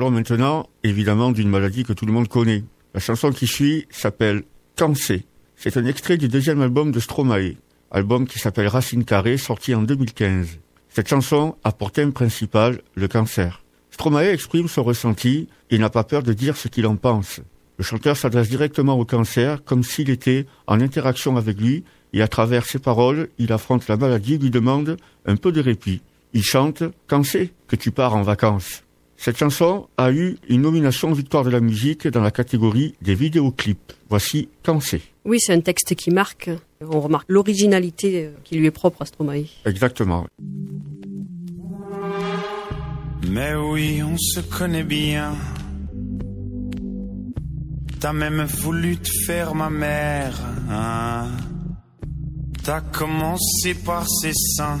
Parlons 0.00 0.16
maintenant, 0.16 0.66
évidemment, 0.82 1.30
d'une 1.30 1.50
maladie 1.50 1.84
que 1.84 1.92
tout 1.92 2.06
le 2.06 2.12
monde 2.12 2.26
connaît. 2.26 2.64
La 2.94 3.00
chanson 3.00 3.32
qui 3.32 3.46
suit 3.46 3.86
s'appelle 3.90 4.44
Cancer. 4.74 5.18
C'est 5.56 5.76
un 5.76 5.84
extrait 5.84 6.16
du 6.16 6.26
deuxième 6.26 6.62
album 6.62 6.90
de 6.90 6.98
Stromae, 7.00 7.56
album 7.90 8.26
qui 8.26 8.38
s'appelle 8.38 8.68
Racine 8.68 9.04
Carrée, 9.04 9.36
sorti 9.36 9.74
en 9.74 9.82
2015. 9.82 10.58
Cette 10.88 11.08
chanson 11.08 11.54
a 11.64 11.72
pour 11.72 11.92
thème 11.92 12.14
principal 12.14 12.80
le 12.94 13.08
cancer. 13.08 13.62
Stromae 13.90 14.32
exprime 14.32 14.68
son 14.68 14.84
ressenti 14.84 15.48
et 15.68 15.76
n'a 15.76 15.90
pas 15.90 16.04
peur 16.04 16.22
de 16.22 16.32
dire 16.32 16.56
ce 16.56 16.68
qu'il 16.68 16.86
en 16.86 16.96
pense. 16.96 17.42
Le 17.76 17.84
chanteur 17.84 18.16
s'adresse 18.16 18.48
directement 18.48 18.98
au 18.98 19.04
cancer 19.04 19.62
comme 19.64 19.82
s'il 19.82 20.08
était 20.08 20.46
en 20.66 20.80
interaction 20.80 21.36
avec 21.36 21.60
lui 21.60 21.84
et 22.14 22.22
à 22.22 22.28
travers 22.28 22.64
ses 22.64 22.78
paroles, 22.78 23.28
il 23.36 23.52
affronte 23.52 23.86
la 23.86 23.98
maladie 23.98 24.36
et 24.36 24.38
lui 24.38 24.50
demande 24.50 24.96
un 25.26 25.36
peu 25.36 25.52
de 25.52 25.60
répit. 25.60 26.00
Il 26.32 26.42
chante 26.42 26.84
c'est 27.22 27.52
que 27.68 27.76
tu 27.76 27.90
pars 27.90 28.14
en 28.14 28.22
vacances 28.22 28.82
Cette 29.22 29.36
chanson 29.36 29.86
a 29.98 30.10
eu 30.12 30.38
une 30.48 30.62
nomination 30.62 31.12
Victoire 31.12 31.44
de 31.44 31.50
la 31.50 31.60
musique 31.60 32.08
dans 32.08 32.22
la 32.22 32.30
catégorie 32.30 32.94
des 33.02 33.14
vidéoclips. 33.14 33.92
Voici 34.08 34.48
Quand 34.62 34.80
c'est. 34.80 35.02
Oui, 35.26 35.38
c'est 35.38 35.52
un 35.52 35.60
texte 35.60 35.94
qui 35.94 36.10
marque. 36.10 36.48
On 36.80 37.00
remarque 37.02 37.26
l'originalité 37.28 38.24
euh, 38.24 38.30
qui 38.44 38.56
lui 38.56 38.64
est 38.64 38.70
propre 38.70 39.02
à 39.02 39.04
Stromae. 39.04 39.44
Exactement. 39.66 40.26
Mais 43.28 43.54
oui, 43.54 44.02
on 44.02 44.16
se 44.16 44.40
connaît 44.40 44.84
bien. 44.84 45.34
T'as 48.00 48.14
même 48.14 48.44
voulu 48.44 48.96
te 48.96 49.10
faire 49.26 49.54
ma 49.54 49.68
mère. 49.68 50.34
Hein. 50.70 51.28
T'as 52.62 52.80
commencé 52.80 53.74
par 53.84 54.08
ses 54.08 54.32
seins. 54.32 54.80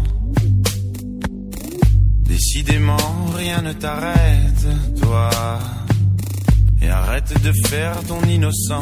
Décidément, 2.53 2.97
rien 3.33 3.61
ne 3.61 3.71
t'arrête, 3.71 4.67
toi. 5.01 5.29
Et 6.81 6.89
arrête 6.89 7.41
de 7.41 7.53
faire 7.69 7.97
ton 8.03 8.21
innocent 8.23 8.81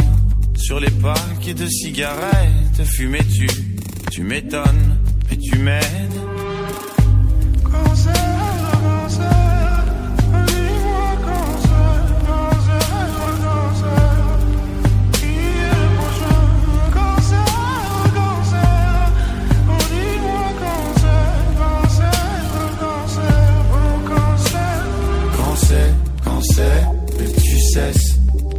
sur 0.58 0.79
les 0.79 0.89
paquets 0.89 1.53
de 1.53 1.67
cigarettes. 1.67 2.84
Fumais-tu, 2.84 3.47
tu 4.10 4.23
m'étonnes, 4.23 4.97
mais 5.29 5.38
tu 5.38 5.60
m'aides. 5.60 6.38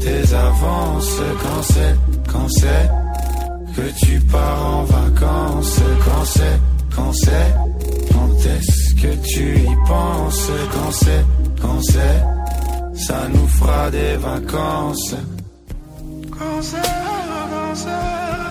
Tes 0.01 0.35
avances, 0.35 1.21
quand 1.43 1.63
c'est, 1.63 1.97
quand 2.33 2.49
c'est 2.49 2.91
que 3.77 4.05
tu 4.05 4.21
pars 4.21 4.67
en 4.67 4.85
vacances, 4.85 5.81
quand 6.05 6.25
c'est, 6.25 6.61
quand 6.95 7.13
c'est, 7.13 7.55
quand 8.13 8.33
est-ce 8.55 8.95
que 8.95 9.27
tu 9.27 9.59
y 9.59 9.77
penses, 9.87 10.51
quand 10.73 10.93
c'est, 10.93 11.25
quand 11.61 11.81
c'est, 11.83 13.05
ça 13.07 13.29
nous 13.33 13.49
fera 13.49 13.91
des 13.91 14.17
vacances. 14.17 15.15
Cancer, 16.39 16.81
dis-moi 17.75 18.50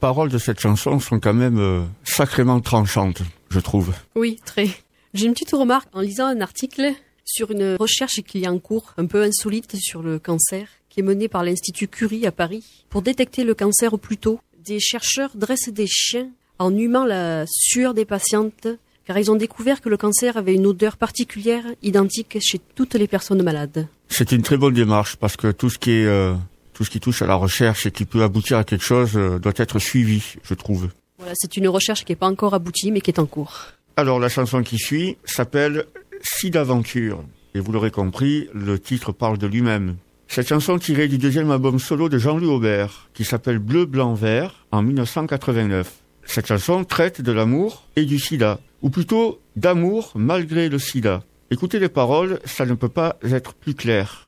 paroles 0.00 0.30
de 0.30 0.38
cette 0.38 0.58
chanson 0.58 0.98
sont 0.98 1.20
quand 1.20 1.34
même 1.34 1.58
euh, 1.58 1.82
sacrément 2.02 2.60
tranchantes, 2.60 3.22
je 3.50 3.60
trouve. 3.60 3.92
Oui, 4.16 4.40
très. 4.44 4.70
J'ai 5.14 5.26
une 5.26 5.34
petite 5.34 5.52
remarque 5.52 5.88
en 5.92 6.00
lisant 6.00 6.26
un 6.26 6.40
article 6.40 6.92
sur 7.24 7.50
une 7.52 7.76
recherche 7.78 8.20
qui 8.26 8.42
est 8.42 8.48
en 8.48 8.58
cours, 8.58 8.94
un 8.96 9.06
peu 9.06 9.22
insolite 9.22 9.76
sur 9.76 10.02
le 10.02 10.18
cancer, 10.18 10.66
qui 10.88 11.00
est 11.00 11.02
menée 11.04 11.28
par 11.28 11.44
l'Institut 11.44 11.86
Curie 11.86 12.26
à 12.26 12.32
Paris. 12.32 12.84
Pour 12.88 13.02
détecter 13.02 13.44
le 13.44 13.54
cancer 13.54 13.92
au 13.92 13.98
plus 13.98 14.16
tôt, 14.16 14.40
des 14.64 14.80
chercheurs 14.80 15.30
dressent 15.34 15.68
des 15.68 15.86
chiens 15.86 16.28
en 16.58 16.76
humant 16.76 17.04
la 17.04 17.44
sueur 17.48 17.94
des 17.94 18.04
patientes, 18.04 18.66
car 19.06 19.18
ils 19.18 19.30
ont 19.30 19.36
découvert 19.36 19.80
que 19.80 19.88
le 19.88 19.96
cancer 19.96 20.36
avait 20.36 20.54
une 20.54 20.66
odeur 20.66 20.96
particulière, 20.96 21.64
identique 21.82 22.38
chez 22.40 22.60
toutes 22.74 22.94
les 22.94 23.08
personnes 23.08 23.42
malades. 23.42 23.86
C'est 24.08 24.32
une 24.32 24.42
très 24.42 24.56
bonne 24.56 24.74
démarche 24.74 25.16
parce 25.16 25.36
que 25.36 25.52
tout 25.52 25.70
ce 25.70 25.78
qui 25.78 25.92
est 25.92 26.06
euh, 26.06 26.34
tout 26.80 26.84
ce 26.84 26.90
qui 26.90 27.00
touche 27.00 27.20
à 27.20 27.26
la 27.26 27.34
recherche 27.34 27.84
et 27.84 27.90
qui 27.90 28.06
peut 28.06 28.22
aboutir 28.22 28.56
à 28.56 28.64
quelque 28.64 28.86
chose 28.86 29.10
euh, 29.14 29.38
doit 29.38 29.52
être 29.56 29.78
suivi, 29.78 30.36
je 30.42 30.54
trouve. 30.54 30.88
Voilà, 31.18 31.34
c'est 31.36 31.58
une 31.58 31.68
recherche 31.68 32.06
qui 32.06 32.12
n'est 32.12 32.16
pas 32.16 32.26
encore 32.26 32.54
aboutie, 32.54 32.90
mais 32.90 33.02
qui 33.02 33.10
est 33.10 33.20
en 33.20 33.26
cours. 33.26 33.66
Alors 33.98 34.18
la 34.18 34.30
chanson 34.30 34.62
qui 34.62 34.78
suit 34.78 35.18
s'appelle 35.26 35.84
Si 36.22 36.50
d'aventure 36.50 37.22
et 37.54 37.60
vous 37.60 37.70
l'aurez 37.70 37.90
compris, 37.90 38.48
le 38.54 38.78
titre 38.78 39.12
parle 39.12 39.36
de 39.36 39.46
lui-même. 39.46 39.96
Cette 40.26 40.48
chanson 40.48 40.78
tirée 40.78 41.06
du 41.06 41.18
deuxième 41.18 41.50
album 41.50 41.78
solo 41.78 42.08
de 42.08 42.16
Jean-Louis 42.16 42.48
Aubert 42.48 43.10
qui 43.12 43.26
s'appelle 43.26 43.58
Bleu 43.58 43.84
blanc 43.84 44.14
vert 44.14 44.64
en 44.72 44.80
1989. 44.80 45.92
Cette 46.24 46.46
chanson 46.46 46.84
traite 46.84 47.20
de 47.20 47.32
l'amour 47.32 47.88
et 47.96 48.06
du 48.06 48.18
sida 48.18 48.58
ou 48.80 48.88
plutôt 48.88 49.38
d'amour 49.54 50.12
malgré 50.14 50.70
le 50.70 50.78
sida. 50.78 51.24
Écoutez 51.50 51.78
les 51.78 51.90
paroles, 51.90 52.40
ça 52.46 52.64
ne 52.64 52.72
peut 52.72 52.88
pas 52.88 53.18
être 53.22 53.52
plus 53.52 53.74
clair. 53.74 54.26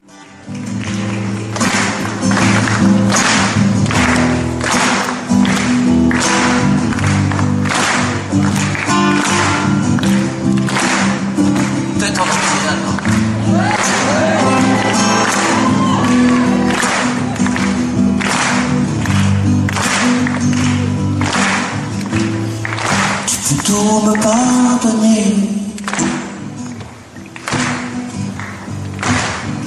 Tout 23.83 24.07
me 24.07 24.15
pardonner. 24.15 25.35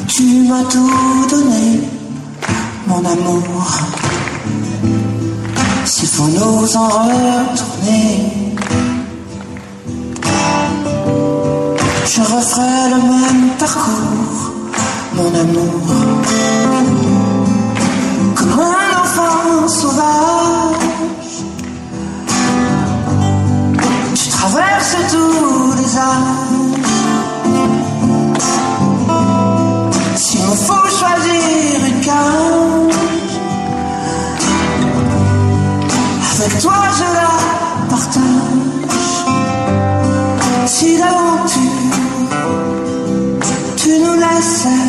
Tu 0.07 0.23
m'as 0.47 0.63
tout 0.63 1.27
donné, 1.29 1.81
mon 2.87 3.03
amour. 3.13 3.67
S'il 5.83 6.07
faut 6.07 6.27
nous 6.27 6.77
en 6.77 6.87
retourner, 6.87 8.31
je 12.05 12.21
referai 12.21 12.89
le 12.93 12.99
même 13.11 13.49
parcours, 13.59 14.39
mon 15.13 15.31
amour. 15.43 15.87
Comme 18.33 18.59
un 18.59 19.01
enfant 19.03 19.67
sauvage. 19.67 20.74
Tu 24.55 24.61
traverses 24.61 24.95
tous 25.11 25.73
les 25.81 25.97
âges. 25.97 26.45
S'il 30.15 30.39
me 30.39 30.55
faut 30.55 30.87
choisir 30.97 31.85
une 31.87 31.99
cage, 31.99 32.95
avec 36.39 36.53
toi 36.61 36.79
je 36.97 37.07
la 37.17 37.31
partage. 37.89 38.31
Si 40.67 40.89
d'aventure 40.99 41.75
tu 43.75 43.89
nous 43.99 44.13
laissais 44.13 44.84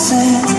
Say. 0.00 0.49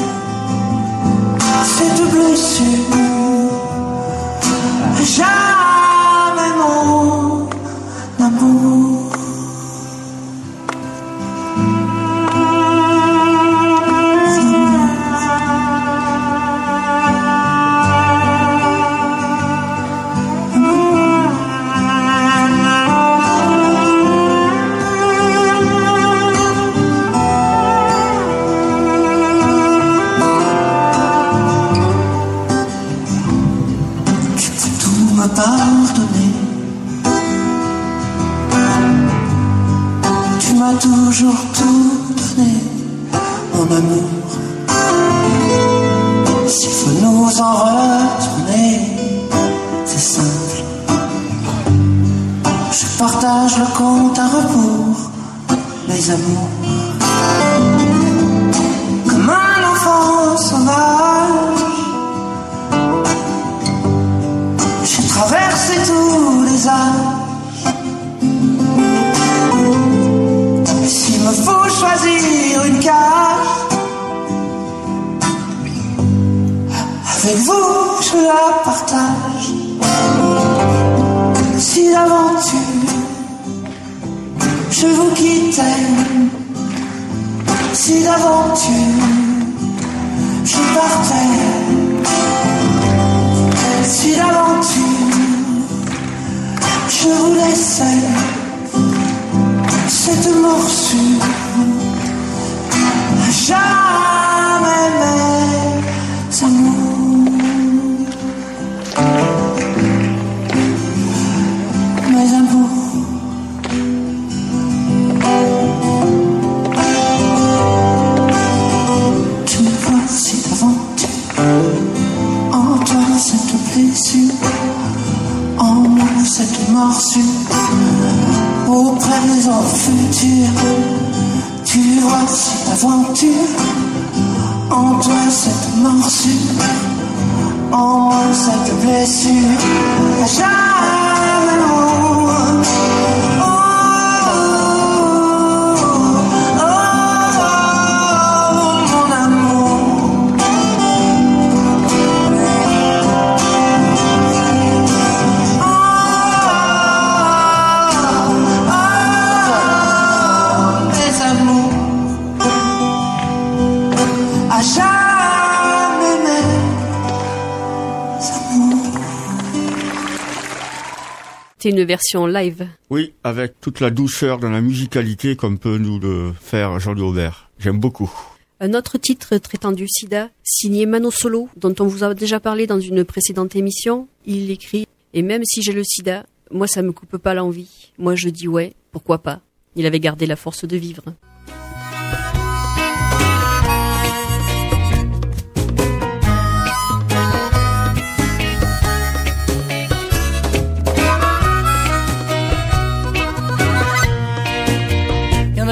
Une 171.72 171.86
version 171.86 172.28
live. 172.28 172.68
Oui, 172.90 173.14
avec 173.24 173.54
toute 173.62 173.80
la 173.80 173.90
douceur 173.92 174.40
dans 174.40 174.50
la 174.50 174.60
musicalité 174.60 175.38
comme 175.38 175.58
peut 175.58 175.78
nous 175.78 176.00
le 176.00 176.34
faire 176.40 176.80
Jean-Louis 176.80 177.08
Aubert. 177.08 177.50
J'aime 177.60 177.80
beaucoup. 177.80 178.12
Un 178.60 178.74
autre 178.74 178.98
titre 178.98 179.38
traitant 179.38 179.72
du 179.72 179.88
sida, 179.88 180.30
signé 180.44 180.86
Mano 180.86 181.12
Solo, 181.12 181.48
dont 181.56 181.74
on 181.80 181.88
vous 181.88 182.04
a 182.04 182.14
déjà 182.14 182.42
parlé 182.42 182.68
dans 182.68 182.80
une 182.80 183.06
précédente 183.06 183.56
émission. 183.56 184.08
Il 184.26 184.52
écrit 184.52 184.86
Et 185.14 185.22
même 185.22 185.44
si 185.46 185.62
j'ai 185.62 185.72
le 185.72 185.84
sida, 185.86 186.26
moi 186.52 186.68
ça 186.68 186.82
me 186.82 186.92
coupe 186.92 187.18
pas 187.18 187.34
l'envie. 187.34 187.92
Moi 187.98 188.16
je 188.16 188.28
dis 188.28 188.50
ouais, 188.50 188.74
pourquoi 188.92 189.20
pas. 189.20 189.40
Il 189.78 189.86
avait 189.86 190.02
gardé 190.02 190.26
la 190.26 190.36
force 190.36 190.66
de 190.66 190.76
vivre. 190.76 191.04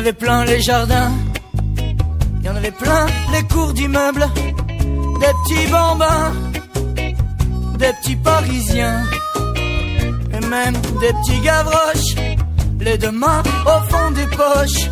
Avait 0.10 0.18
plein 0.18 0.44
les 0.46 0.60
jardins, 0.62 1.12
il 2.40 2.46
y 2.46 2.50
en 2.50 2.56
avait 2.56 2.72
plein 2.72 3.06
les 3.32 3.44
cours 3.44 3.74
d'immeubles, 3.74 4.26
des 5.22 5.34
petits 5.40 5.68
bambins, 5.70 6.32
des 7.78 7.94
petits 8.02 8.16
parisiens, 8.16 9.04
et 10.34 10.46
même 10.48 10.74
des 11.02 11.14
petits 11.14 11.42
gavroches, 11.42 12.16
les 12.80 12.98
deux 12.98 13.12
mains 13.12 13.44
au 13.66 13.92
fond 13.92 14.12
des 14.12 14.26
poches, 14.26 14.90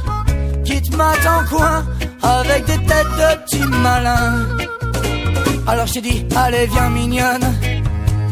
qui 0.65 0.81
te 0.83 0.95
matent 0.95 1.25
en 1.25 1.55
coin 1.55 1.85
avec 2.21 2.65
des 2.65 2.77
têtes 2.77 3.15
de 3.21 3.43
petits 3.43 3.67
malins. 3.81 4.45
Alors 5.67 5.87
je 5.87 5.93
t'ai 5.93 6.01
dit, 6.01 6.25
allez 6.35 6.67
viens 6.67 6.89
mignonne, 6.91 7.47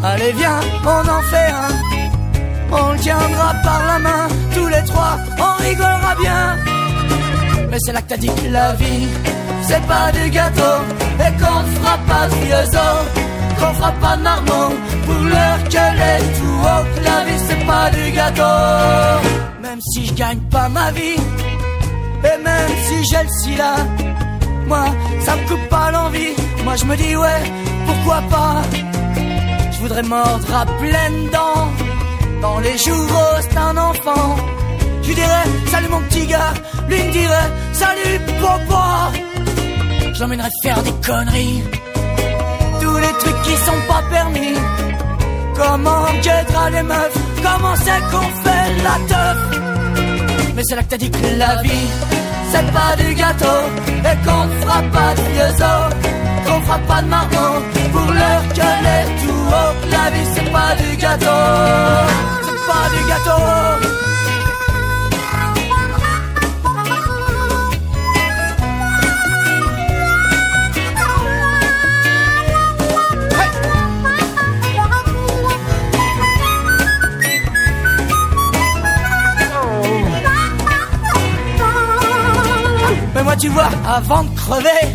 allez 0.04 0.34
viens, 0.34 0.60
on 0.84 1.10
en 1.18 1.22
fait 1.32 1.52
un. 1.64 2.78
On 2.78 2.92
le 2.92 3.00
tiendra 3.00 3.54
par 3.64 3.86
la 3.88 4.00
main, 4.00 4.28
tous 4.54 4.68
les 4.68 4.84
trois, 4.84 5.18
on 5.40 5.64
rigolera 5.64 6.16
bien. 6.22 6.75
Mais 7.70 7.78
c'est 7.84 7.94
là 7.94 8.02
que 8.02 8.10
t'as 8.10 8.18
dit 8.18 8.28
que 8.28 8.50
la 8.52 8.74
vie, 8.74 9.08
c'est 9.64 9.86
pas 9.88 10.12
du 10.12 10.30
gâteau, 10.30 10.78
et 11.20 11.32
qu'on 11.40 11.62
fera 11.76 11.98
pas 12.10 12.28
de 12.28 12.36
vieux 12.46 12.70
os, 12.88 13.06
qu'on 13.60 13.74
fera 13.74 13.92
pas 13.94 14.18
de 14.18 14.22
marmot, 14.24 14.74
pour 15.06 15.22
l'heure 15.32 15.64
qu'elle 15.70 16.00
est 16.14 16.24
tout 16.38 16.60
haut. 16.64 17.04
La 17.04 17.18
vie, 17.26 17.40
c'est 17.48 17.66
pas 17.66 17.90
du 17.90 18.12
gâteau, 18.12 19.30
même 19.62 19.80
si 19.92 20.06
je 20.08 20.14
gagne 20.14 20.40
pas 20.52 20.70
ma 20.70 20.92
vie, 20.92 21.20
et 22.24 22.38
même 22.44 22.72
si 22.88 22.96
j'ai 23.10 23.24
le 23.24 23.30
sida, 23.42 23.76
moi, 24.68 24.86
ça 25.20 25.36
me 25.36 25.48
coupe 25.48 25.70
pas 25.70 25.92
l'envie. 25.92 26.34
Moi, 26.64 26.76
je 26.76 26.86
me 26.86 26.96
dis, 26.96 27.16
ouais, 27.16 27.44
pourquoi 27.86 28.22
pas, 28.30 28.62
je 29.72 29.78
voudrais 29.80 30.04
mordre 30.04 30.56
à 30.56 30.66
pleines 30.66 31.30
dents 31.32 31.68
dans 32.42 32.60
les 32.60 32.78
jours 32.78 33.08
roses 33.18 33.50
d'un 33.54 33.78
enfant. 33.78 34.36
Lui 35.08 35.16
dirais 35.16 35.46
salut 35.68 35.90
mon 35.90 36.02
petit 36.02 36.26
gars, 36.28 36.54
lui 36.90 37.04
me 37.04 37.12
dirait 37.12 37.52
salut 37.74 38.20
papa. 38.42 39.12
Je 40.14 40.20
l'emmènerais 40.22 40.50
faire 40.64 40.82
des 40.84 40.94
conneries, 41.06 41.64
tous 42.82 42.98
les 42.98 43.14
trucs 43.20 43.42
qui 43.44 43.56
sont 43.68 43.82
pas 43.88 44.02
permis. 44.10 44.56
Comment 45.56 46.06
guettera 46.22 46.70
les 46.70 46.84
meufs, 46.84 47.18
comment 47.44 47.76
c'est 47.76 48.02
qu'on 48.12 48.30
fait 48.44 48.68
la 48.84 48.96
teuf? 49.08 49.38
Mais 50.56 50.64
c'est 50.66 50.76
là 50.76 50.84
que 50.84 50.90
t'as 50.90 50.98
dit 50.98 51.12
que 51.12 51.28
la 51.38 51.62
vie, 51.62 51.88
c'est 52.52 52.72
pas 52.72 52.96
du 52.98 53.14
gâteau, 53.14 53.60
et 54.10 54.18
qu'on 54.26 54.62
fera 54.62 54.82
pas 54.96 55.14
de 55.16 55.22
vieux 55.34 55.66
qu'on 56.46 56.62
fera 56.62 56.78
pas 56.80 57.02
de 57.02 57.08
margot, 57.08 57.62
pour 57.92 58.12
l'heure 58.12 58.44
que 58.54 58.70
est 58.96 59.06
tout 59.22 59.44
haut. 59.50 59.74
La 59.92 60.10
vie, 60.12 60.28
c'est 60.34 60.52
pas 60.52 60.76
du 60.82 60.98
gâteau, 60.98 61.42
c'est 62.46 62.62
pas 62.68 62.86
du 62.94 63.08
gâteau. 63.10 63.95
Tu 83.40 83.50
vois, 83.50 83.70
avant 83.88 84.24
de 84.24 84.36
crever, 84.36 84.86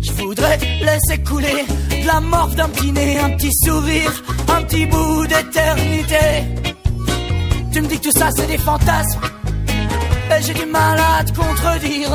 je 0.00 0.12
voudrais 0.12 0.58
laisser 0.80 1.22
couler 1.22 1.64
de 2.02 2.06
la 2.06 2.20
morve 2.20 2.54
d'un 2.54 2.68
petit 2.68 2.92
nez, 2.92 3.18
un 3.18 3.30
petit 3.30 3.52
sourire, 3.64 4.22
un 4.48 4.62
petit 4.62 4.86
bout 4.86 5.26
d'éternité. 5.26 6.24
Tu 7.72 7.80
me 7.80 7.86
dis 7.86 7.98
que 7.98 8.08
tout 8.08 8.18
ça 8.18 8.28
c'est 8.36 8.46
des 8.46 8.58
fantasmes, 8.58 9.20
et 10.30 10.42
j'ai 10.42 10.54
du 10.54 10.66
mal 10.66 10.98
à 10.98 11.24
te 11.24 11.32
contredire. 11.32 12.10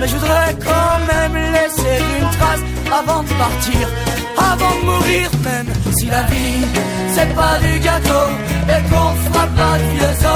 Mais 0.00 0.08
je 0.08 0.16
voudrais 0.16 0.56
quand 0.64 0.98
même 1.12 1.34
laisser 1.52 1.98
une 2.20 2.30
trace 2.38 2.60
avant 2.98 3.22
de 3.22 3.28
partir, 3.28 3.88
avant 4.38 4.74
de 4.80 4.84
mourir, 4.86 5.30
même 5.44 5.68
si 5.96 6.06
la 6.06 6.22
vie 6.24 6.64
c'est 7.14 7.34
pas 7.34 7.58
du 7.58 7.78
gâteau, 7.78 8.26
et 8.68 8.82
qu'on 8.88 9.10
fera 9.24 9.46
pas 9.46 9.78
de 9.78 9.84
vieux 9.94 10.28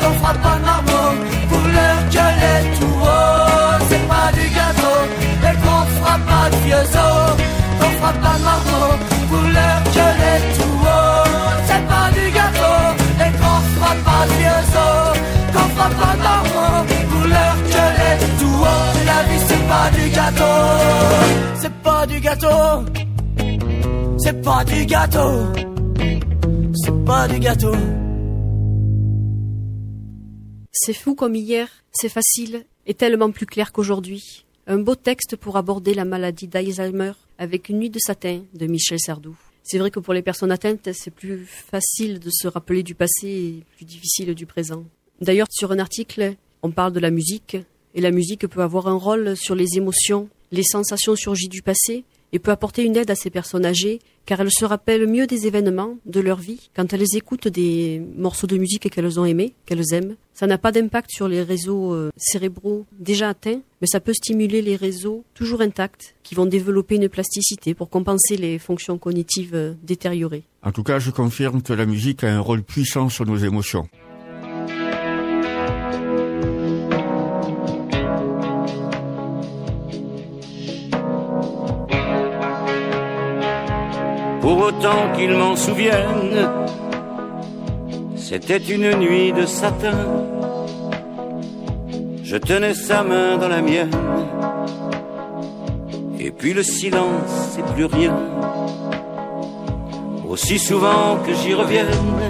qu'on 0.00 0.12
fera 0.18 0.34
pas 0.34 0.56
de 0.56 0.64
marmot, 0.64 1.12
pour 1.48 1.64
l'heure 1.74 2.02
que 2.10 2.26
les 2.40 2.85
de 6.50 6.56
vieux 6.64 6.76
os, 6.76 7.36
qu'on 7.78 7.92
de 8.12 8.44
marteau, 8.44 8.86
pour 9.28 9.46
l'heure 9.54 9.82
que 9.94 10.06
les 10.22 10.38
tourreaux, 10.56 11.24
c'est 11.66 11.84
pas 11.90 12.08
du 12.16 12.24
gâteau, 12.36 12.78
et 13.24 13.32
qu'on 13.38 13.60
pas 13.82 14.22
de 14.26 14.34
vieux 14.38 14.64
os, 14.84 15.18
qu'on 15.52 15.68
de 15.88 16.22
marteau, 16.22 16.70
pour 17.10 17.24
l'heure 17.32 17.60
que 17.72 17.84
les 17.98 18.16
tourreaux, 18.38 18.86
la 19.10 19.18
vie 19.28 19.42
c'est 19.48 19.64
pas 19.72 19.86
du 19.96 20.04
gâteau, 20.16 20.56
c'est 21.60 21.76
pas 21.82 22.06
du 22.06 22.20
gâteau, 22.20 22.56
c'est 24.18 24.42
pas 24.42 24.64
du 24.64 24.86
gâteau, 24.86 25.32
c'est 26.74 27.04
pas 27.04 27.28
du 27.28 27.38
gâteau. 27.40 27.76
C'est 30.72 30.92
fou 30.92 31.14
comme 31.14 31.34
hier, 31.34 31.68
c'est 31.90 32.08
facile 32.10 32.64
et 32.86 32.94
tellement 32.94 33.30
plus 33.32 33.46
clair 33.46 33.72
qu'aujourd'hui. 33.72 34.45
Un 34.68 34.78
beau 34.78 34.96
texte 34.96 35.36
pour 35.36 35.56
aborder 35.56 35.94
la 35.94 36.04
maladie 36.04 36.48
d'Alzheimer 36.48 37.12
avec 37.38 37.68
une 37.68 37.78
nuit 37.78 37.90
de 37.90 38.00
satin 38.00 38.42
de 38.52 38.66
Michel 38.66 38.98
Sardou. 38.98 39.36
C'est 39.62 39.78
vrai 39.78 39.92
que 39.92 40.00
pour 40.00 40.12
les 40.12 40.22
personnes 40.22 40.50
atteintes, 40.50 40.88
c'est 40.92 41.12
plus 41.12 41.46
facile 41.46 42.18
de 42.18 42.30
se 42.32 42.48
rappeler 42.48 42.82
du 42.82 42.96
passé 42.96 43.28
et 43.28 43.64
plus 43.76 43.84
difficile 43.84 44.34
du 44.34 44.44
présent. 44.44 44.82
D'ailleurs, 45.20 45.46
sur 45.52 45.70
un 45.70 45.78
article, 45.78 46.34
on 46.64 46.72
parle 46.72 46.92
de 46.92 46.98
la 46.98 47.12
musique 47.12 47.56
et 47.94 48.00
la 48.00 48.10
musique 48.10 48.48
peut 48.48 48.60
avoir 48.60 48.88
un 48.88 48.98
rôle 48.98 49.36
sur 49.36 49.54
les 49.54 49.76
émotions, 49.76 50.28
les 50.50 50.64
sensations 50.64 51.14
surgies 51.14 51.48
du 51.48 51.62
passé 51.62 52.02
et 52.32 52.40
peut 52.40 52.50
apporter 52.50 52.82
une 52.82 52.96
aide 52.96 53.12
à 53.12 53.14
ces 53.14 53.30
personnes 53.30 53.66
âgées 53.66 54.00
car 54.26 54.40
elles 54.40 54.52
se 54.52 54.64
rappellent 54.64 55.06
mieux 55.06 55.26
des 55.26 55.46
événements 55.46 55.96
de 56.04 56.20
leur 56.20 56.38
vie 56.38 56.68
quand 56.74 56.92
elles 56.92 57.16
écoutent 57.16 57.48
des 57.48 58.02
morceaux 58.16 58.46
de 58.46 58.58
musique 58.58 58.90
qu'elles 58.90 59.20
ont 59.20 59.24
aimés, 59.24 59.54
qu'elles 59.64 59.94
aiment. 59.94 60.16
Ça 60.34 60.46
n'a 60.46 60.58
pas 60.58 60.72
d'impact 60.72 61.10
sur 61.10 61.28
les 61.28 61.42
réseaux 61.42 61.94
euh, 61.94 62.10
cérébraux 62.16 62.84
déjà 62.98 63.30
atteints, 63.30 63.60
mais 63.80 63.86
ça 63.86 64.00
peut 64.00 64.12
stimuler 64.12 64.60
les 64.60 64.76
réseaux 64.76 65.24
toujours 65.32 65.62
intacts 65.62 66.14
qui 66.22 66.34
vont 66.34 66.44
développer 66.44 66.96
une 66.96 67.08
plasticité 67.08 67.72
pour 67.72 67.88
compenser 67.88 68.36
les 68.36 68.58
fonctions 68.58 68.98
cognitives 68.98 69.54
euh, 69.54 69.72
détériorées. 69.82 70.44
En 70.62 70.72
tout 70.72 70.82
cas, 70.82 70.98
je 70.98 71.10
confirme 71.10 71.62
que 71.62 71.72
la 71.72 71.86
musique 71.86 72.24
a 72.24 72.34
un 72.34 72.40
rôle 72.40 72.62
puissant 72.62 73.08
sur 73.08 73.24
nos 73.24 73.36
émotions. 73.36 73.88
Pour 84.46 84.58
autant 84.58 85.12
qu'il 85.16 85.32
m'en 85.32 85.56
souvienne. 85.56 86.48
C'était 88.14 88.58
une 88.58 88.94
nuit 88.94 89.32
de 89.32 89.44
satin. 89.44 89.98
Je 92.22 92.36
tenais 92.36 92.74
sa 92.74 93.02
main 93.02 93.38
dans 93.38 93.48
la 93.48 93.60
mienne. 93.60 93.90
Et 96.20 96.30
puis 96.30 96.52
le 96.54 96.62
silence, 96.62 97.32
c'est 97.52 97.66
plus 97.74 97.86
rien. 97.86 98.14
Aussi 100.28 100.60
souvent 100.60 101.16
que 101.26 101.34
j'y 101.34 101.52
revienne, 101.52 102.20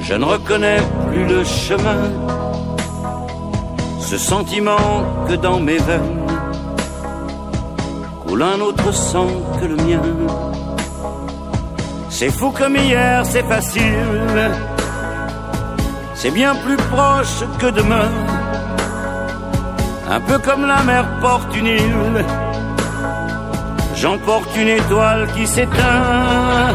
je 0.00 0.14
ne 0.14 0.24
reconnais 0.24 0.80
plus 1.10 1.26
le 1.26 1.44
chemin. 1.44 2.04
Ce 4.00 4.16
sentiment 4.16 5.04
que 5.28 5.34
dans 5.34 5.60
mes 5.60 5.76
veines 5.76 6.21
coule 8.32 8.44
un 8.44 8.60
autre 8.60 8.90
sang 8.94 9.28
que 9.60 9.66
le 9.66 9.76
mien. 9.76 10.00
C'est 12.08 12.30
fou 12.30 12.50
comme 12.50 12.76
hier, 12.76 13.26
c'est 13.26 13.46
facile. 13.54 14.42
C'est 16.14 16.30
bien 16.30 16.54
plus 16.64 16.78
proche 16.94 17.40
que 17.58 17.66
demain. 17.66 18.10
Un 20.08 20.20
peu 20.20 20.38
comme 20.38 20.64
la 20.66 20.82
mer 20.82 21.04
porte 21.20 21.54
une 21.54 21.66
île. 21.66 22.24
J'emporte 23.96 24.56
une 24.56 24.68
étoile 24.80 25.28
qui 25.34 25.46
s'éteint. 25.46 26.74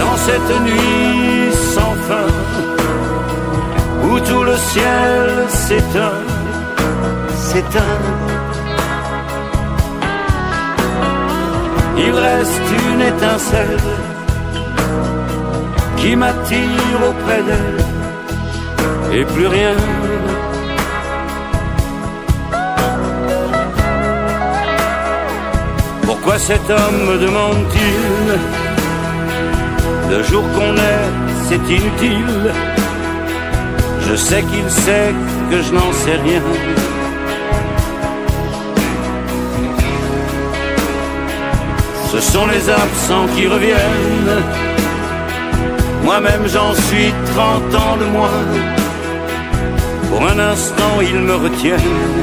Dans 0.00 0.16
cette 0.26 0.52
nuit 0.68 1.52
sans 1.74 1.94
fin, 2.08 2.30
où 4.06 4.20
tout 4.20 4.42
le 4.42 4.56
ciel 4.56 5.50
s'éteint, 5.50 6.31
Il 11.98 12.14
reste 12.14 12.68
une 12.90 13.00
étincelle 13.02 13.76
qui 15.98 16.16
m'attire 16.16 16.98
auprès 17.08 17.42
d'elle 17.42 17.84
et 19.12 19.24
plus 19.24 19.46
rien. 19.46 19.74
Pourquoi 26.06 26.38
cet 26.38 26.70
homme 26.70 27.00
me 27.06 27.18
demande-t-il 27.18 28.38
Le 30.10 30.22
jour 30.22 30.44
qu'on 30.54 30.74
est, 30.76 31.06
c'est 31.48 31.70
inutile? 31.70 32.52
Je 34.08 34.14
sais 34.16 34.42
qu'il 34.42 34.70
sait 34.70 35.14
que 35.50 35.62
je 35.62 35.72
n'en 35.72 35.92
sais 35.92 36.16
rien. 36.16 36.71
Sont 42.22 42.46
les 42.46 42.70
absents 42.70 43.26
qui 43.34 43.46
reviennent. 43.46 44.36
Moi-même 46.04 46.44
j'en 46.46 46.72
suis 46.74 47.12
trente 47.32 47.74
ans 47.74 47.96
de 47.96 48.06
moins. 48.16 48.44
Pour 50.08 50.22
un 50.32 50.38
instant 50.38 50.94
ils 51.00 51.20
me 51.20 51.34
retiennent. 51.34 52.22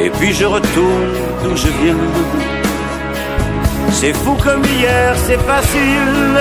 Et 0.00 0.10
puis 0.10 0.32
je 0.32 0.44
retourne 0.44 1.14
d'où 1.42 1.56
je 1.56 1.70
viens. 1.80 2.04
C'est 3.90 4.14
fou 4.14 4.34
comme 4.44 4.64
hier, 4.64 5.14
c'est 5.26 5.42
facile. 5.52 6.36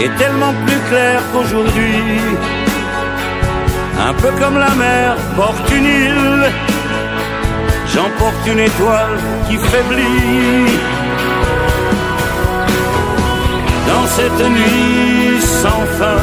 Et 0.00 0.08
tellement 0.18 0.54
plus 0.66 0.80
clair 0.88 1.20
qu'aujourd'hui. 1.32 2.00
Un 4.08 4.14
peu 4.14 4.30
comme 4.40 4.58
la 4.58 4.74
mer 4.74 5.16
porte 5.36 5.70
une 5.70 5.84
île 5.84 6.71
j'emporte 7.94 8.46
une 8.46 8.60
étoile 8.60 9.18
qui 9.48 9.56
faiblit. 9.56 10.78
Dans 13.88 14.06
cette 14.06 14.50
nuit 14.56 15.40
sans 15.40 15.84
fin, 15.98 16.22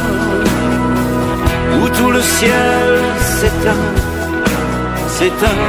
où 1.80 1.88
tout 1.88 2.10
le 2.10 2.22
ciel 2.22 2.88
s'éteint, 3.18 3.86
s'éteint. 5.08 5.64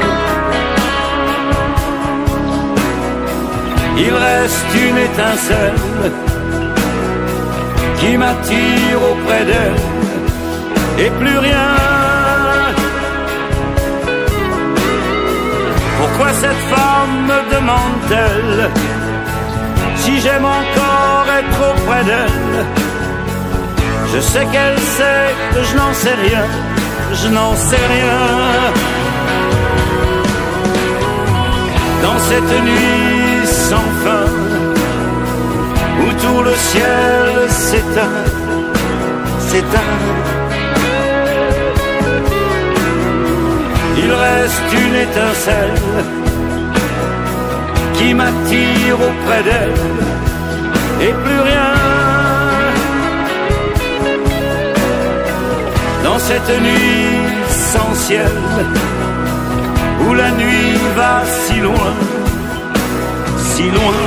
Il 3.98 4.14
reste 4.14 4.72
une 4.88 4.98
étincelle 4.98 6.12
qui 8.00 8.18
m'attire 8.18 9.00
auprès 9.12 9.46
d'elle, 9.46 9.82
et 10.98 11.10
plus 11.20 11.38
rien 11.38 12.01
Pourquoi 16.14 16.34
cette 16.34 16.64
femme 16.76 17.26
me 17.26 17.56
demande-t-elle 17.56 18.70
si 19.96 20.20
j'aime 20.20 20.46
encore 20.46 21.26
être 21.40 21.60
auprès 21.72 22.04
d'elle? 22.04 22.66
Je 24.14 24.20
sais 24.20 24.46
qu'elle 24.52 24.78
sait 24.80 25.34
que 25.54 25.64
je 25.64 25.78
n'en 25.78 25.94
sais 25.94 26.14
rien, 26.14 26.44
je 27.14 27.28
n'en 27.30 27.56
sais 27.56 27.86
rien. 27.96 28.20
Dans 32.04 32.20
cette 32.20 32.64
nuit 32.64 33.48
sans 33.48 33.90
fin, 34.04 34.28
où 36.02 36.12
tout 36.22 36.44
le 36.44 36.56
ciel 36.56 37.50
s'éteint, 37.50 38.24
s'éteint. 39.40 40.41
Il 43.98 44.12
reste 44.12 44.74
une 44.74 44.96
étincelle 44.96 45.82
qui 47.94 48.14
m'attire 48.14 48.96
auprès 48.96 49.44
d'elle 49.44 49.82
et 51.02 51.14
plus 51.24 51.42
rien. 51.50 51.74
Dans 56.04 56.20
cette 56.20 56.62
nuit 56.62 57.42
sans 57.50 57.94
ciel 57.96 58.32
où 60.08 60.14
la 60.14 60.32
nuit 60.32 60.78
va 60.96 61.24
si 61.26 61.60
loin, 61.60 61.94
si 63.38 63.64
loin. 63.64 64.02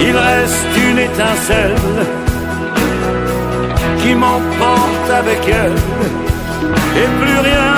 Il 0.00 0.16
reste 0.16 0.76
une 0.90 0.98
étincelle 0.98 1.76
qui 4.00 4.14
m'emporte 4.14 4.91
avec 5.10 5.40
elle 5.48 5.74
et 6.96 7.08
plus 7.20 7.38
rien. 7.48 7.74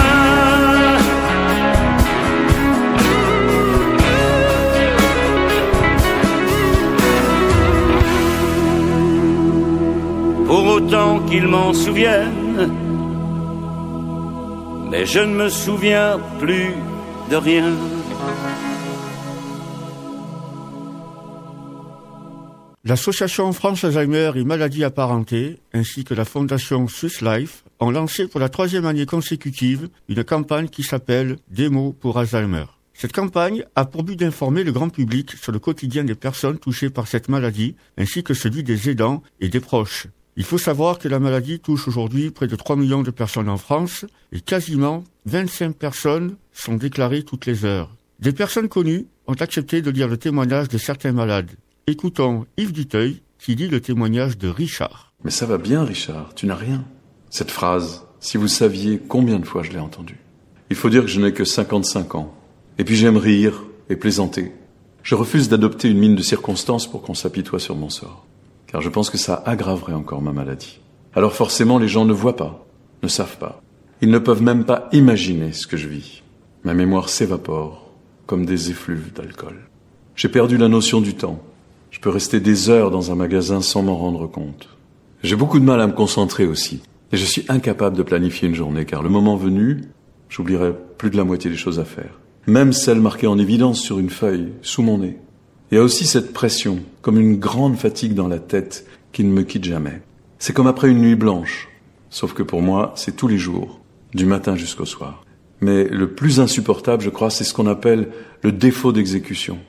Pour 10.47 10.66
autant 10.66 11.20
qu'ils 11.20 11.49
m'en 11.49 11.72
souviennent, 11.72 12.72
mais 14.91 15.07
je 15.07 15.20
ne 15.20 15.35
me 15.35 15.49
souviens 15.49 16.18
plus 16.39 16.75
de 17.31 17.37
rien. 17.37 17.72
L'association 22.87 23.51
France 23.55 23.82
Alzheimer 23.85 24.32
et 24.37 24.45
maladies 24.45 24.85
apparentées, 24.85 25.59
ainsi 25.72 26.05
que 26.05 26.12
la 26.12 26.26
fondation 26.26 26.87
Swiss 26.87 27.22
Life, 27.22 27.64
ont 27.80 27.91
lancé 27.91 28.28
pour 28.28 28.41
la 28.41 28.51
troisième 28.51 28.85
année 28.85 29.07
consécutive 29.07 29.89
une 30.11 30.22
campagne 30.22 30.68
qui 30.68 30.82
s'appelle 30.82 31.39
Démo 31.49 31.95
pour 31.99 32.18
Alzheimer. 32.18 32.66
Cette 32.93 33.14
campagne 33.14 33.64
a 33.74 33.87
pour 33.87 34.05
but 34.05 34.16
d'informer 34.16 34.64
le 34.64 34.72
grand 34.72 34.91
public 34.91 35.30
sur 35.30 35.51
le 35.51 35.59
quotidien 35.61 36.05
des 36.05 36.14
personnes 36.14 36.59
touchées 36.59 36.91
par 36.91 37.09
cette 37.09 37.30
maladie, 37.30 37.74
ainsi 37.97 38.22
que 38.22 38.35
celui 38.35 38.62
des 38.62 38.91
aidants 38.91 39.22
et 39.41 39.49
des 39.49 39.61
proches. 39.61 40.07
Il 40.37 40.45
faut 40.45 40.59
savoir 40.59 40.99
que 40.99 41.09
la 41.09 41.20
maladie 41.20 41.61
touche 41.61 41.89
aujourd'hui 41.89 42.30
près 42.32 42.49
de 42.49 42.57
3 42.57 42.76
millions 42.76 43.03
de 43.03 43.11
personnes 43.11 43.49
en 43.49 43.57
France 43.57 44.05
et 44.30 44.43
quasiment 44.43 45.05
25 45.24 45.74
personnes 45.74 46.37
sont 46.53 46.74
déclarées 46.74 47.22
toutes 47.22 47.47
les 47.47 47.64
heures. 47.64 47.97
Des 48.20 48.32
personnes 48.32 48.68
connues 48.68 49.07
ont 49.26 49.41
accepté 49.41 49.80
de 49.80 49.91
lire 49.91 50.07
le 50.07 50.18
témoignage 50.18 50.68
de 50.68 50.76
certains 50.76 51.12
malades. 51.12 51.51
Écoutons 51.87 52.47
Yves 52.57 52.72
Duteuil 52.72 53.20
qui 53.39 53.55
lit 53.55 53.68
le 53.68 53.78
témoignage 53.78 54.39
de 54.39 54.49
Richard. 54.49 55.12
Mais 55.22 55.30
ça 55.30 55.45
va 55.45 55.59
bien, 55.59 55.85
Richard, 55.85 56.35
tu 56.35 56.47
n'as 56.47 56.55
rien. 56.55 56.82
Cette 57.28 57.51
phrase, 57.51 58.07
si 58.20 58.39
vous 58.39 58.49
saviez 58.49 58.99
combien 59.07 59.39
de 59.39 59.45
fois 59.45 59.62
je 59.62 59.70
l'ai 59.70 59.78
entendue. 59.78 60.18
Il 60.70 60.76
faut 60.76 60.89
dire 60.89 61.03
que 61.03 61.09
je 61.09 61.20
n'ai 61.20 61.35
que 61.35 61.45
55 61.45 62.14
ans. 62.14 62.35
Et 62.78 62.85
puis 62.85 62.97
j'aime 62.97 63.18
rire 63.18 63.64
et 63.91 63.97
plaisanter. 63.97 64.53
Je 65.03 65.14
refuse 65.14 65.51
d'adopter 65.51 65.91
une 65.91 65.99
mine 65.99 66.14
de 66.14 66.22
circonstance 66.22 66.91
pour 66.91 67.03
qu'on 67.03 67.12
s'apitoie 67.12 67.61
sur 67.61 67.76
mon 67.76 67.91
sort. 67.91 68.24
Car 68.66 68.80
je 68.80 68.89
pense 68.89 69.11
que 69.11 69.18
ça 69.18 69.43
aggraverait 69.45 69.93
encore 69.93 70.22
ma 70.22 70.32
maladie. 70.32 70.80
Alors 71.14 71.35
forcément, 71.35 71.78
les 71.78 71.89
gens 71.89 72.07
ne 72.07 72.14
voient 72.14 72.37
pas, 72.37 72.66
ne 73.03 73.09
savent 73.09 73.37
pas. 73.37 73.61
Ils 74.01 74.11
ne 74.11 74.18
peuvent 74.18 74.43
même 74.43 74.64
pas 74.64 74.89
imaginer 74.93 75.53
ce 75.53 75.66
que 75.66 75.76
je 75.76 75.89
vis. 75.89 76.22
Ma 76.64 76.72
mémoire 76.72 77.11
s'évapore 77.11 77.91
comme 78.24 78.47
des 78.47 78.70
effluves 78.70 79.12
d'alcool. 79.12 79.68
J'ai 80.16 80.30
perdu 80.30 80.57
la 80.57 80.68
notion 80.68 81.03
du 81.03 81.12
temps. 81.12 81.43
Je 81.95 82.01
peux 82.01 82.11
rester 82.11 82.41
des 82.41 82.71
heures 82.71 82.91
dans 82.91 83.13
un 83.13 83.15
magasin 83.15 83.61
sans 83.61 83.85
m'en 83.85 83.97
rendre 83.97 84.27
compte. 84.27 84.69
J'ai 85.23 85.37
beaucoup 85.37 85.61
de 85.61 85.65
mal 85.65 85.81
à 85.81 85.87
me 85.87 85.93
concentrer 85.93 86.45
aussi. 86.45 86.83
Et 87.13 87.17
je 87.17 87.25
suis 87.25 87.45
incapable 87.49 87.97
de 87.97 88.03
planifier 88.03 88.49
une 88.49 88.57
journée 88.57 88.85
car 88.85 89.01
le 89.01 89.09
moment 89.09 89.37
venu, 89.37 89.81
j'oublierai 90.29 90.75
plus 90.99 91.11
de 91.11 91.17
la 91.17 91.23
moitié 91.23 91.53
des 91.53 91.57
choses 91.57 91.79
à 91.79 91.85
faire. 91.85 92.19
Même 92.49 92.73
celles 92.73 93.01
marquées 93.01 93.29
en 93.29 93.39
évidence 93.39 93.81
sur 93.81 94.01
une 94.01 94.11
feuille, 94.11 94.49
sous 94.61 94.83
mon 94.83 94.99
nez. 94.99 95.21
Il 95.71 95.77
y 95.77 95.79
a 95.79 95.85
aussi 95.85 96.05
cette 96.05 96.33
pression, 96.33 96.81
comme 97.01 97.21
une 97.21 97.37
grande 97.37 97.77
fatigue 97.77 98.15
dans 98.15 98.29
la 98.29 98.41
tête 98.41 98.89
qui 99.13 99.23
ne 99.23 99.33
me 99.33 99.45
quitte 99.45 99.65
jamais. 99.65 100.03
C'est 100.41 100.53
comme 100.53 100.67
après 100.67 100.91
une 100.91 101.01
nuit 101.01 101.15
blanche. 101.15 101.69
Sauf 102.11 102.35
que 102.35 102.43
pour 102.43 102.61
moi, 102.61 102.93
c'est 102.97 103.15
tous 103.15 103.29
les 103.29 103.39
jours, 103.39 103.79
du 104.15 104.27
matin 104.27 104.57
jusqu'au 104.57 104.85
soir. 104.85 105.25
Mais 105.61 105.85
le 105.85 106.11
plus 106.11 106.41
insupportable, 106.41 107.05
je 107.05 107.11
crois, 107.11 107.31
c'est 107.31 107.45
ce 107.45 107.55
qu'on 107.55 107.69
appelle 107.69 108.09
le 108.43 108.51
défaut 108.51 108.91
d'exécution. 108.91 109.61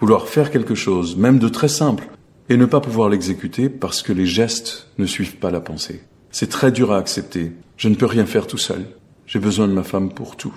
Vouloir 0.00 0.28
faire 0.28 0.50
quelque 0.50 0.74
chose, 0.74 1.16
même 1.16 1.38
de 1.38 1.48
très 1.48 1.68
simple, 1.68 2.08
et 2.48 2.56
ne 2.56 2.66
pas 2.66 2.80
pouvoir 2.80 3.08
l'exécuter 3.08 3.68
parce 3.68 4.02
que 4.02 4.12
les 4.12 4.26
gestes 4.26 4.88
ne 4.98 5.06
suivent 5.06 5.36
pas 5.36 5.50
la 5.50 5.60
pensée. 5.60 6.02
C'est 6.30 6.50
très 6.50 6.72
dur 6.72 6.92
à 6.92 6.98
accepter. 6.98 7.52
Je 7.76 7.88
ne 7.88 7.94
peux 7.94 8.06
rien 8.06 8.26
faire 8.26 8.46
tout 8.46 8.58
seul. 8.58 8.84
J'ai 9.26 9.38
besoin 9.38 9.68
de 9.68 9.72
ma 9.72 9.84
femme 9.84 10.12
pour 10.12 10.36
tout. 10.36 10.54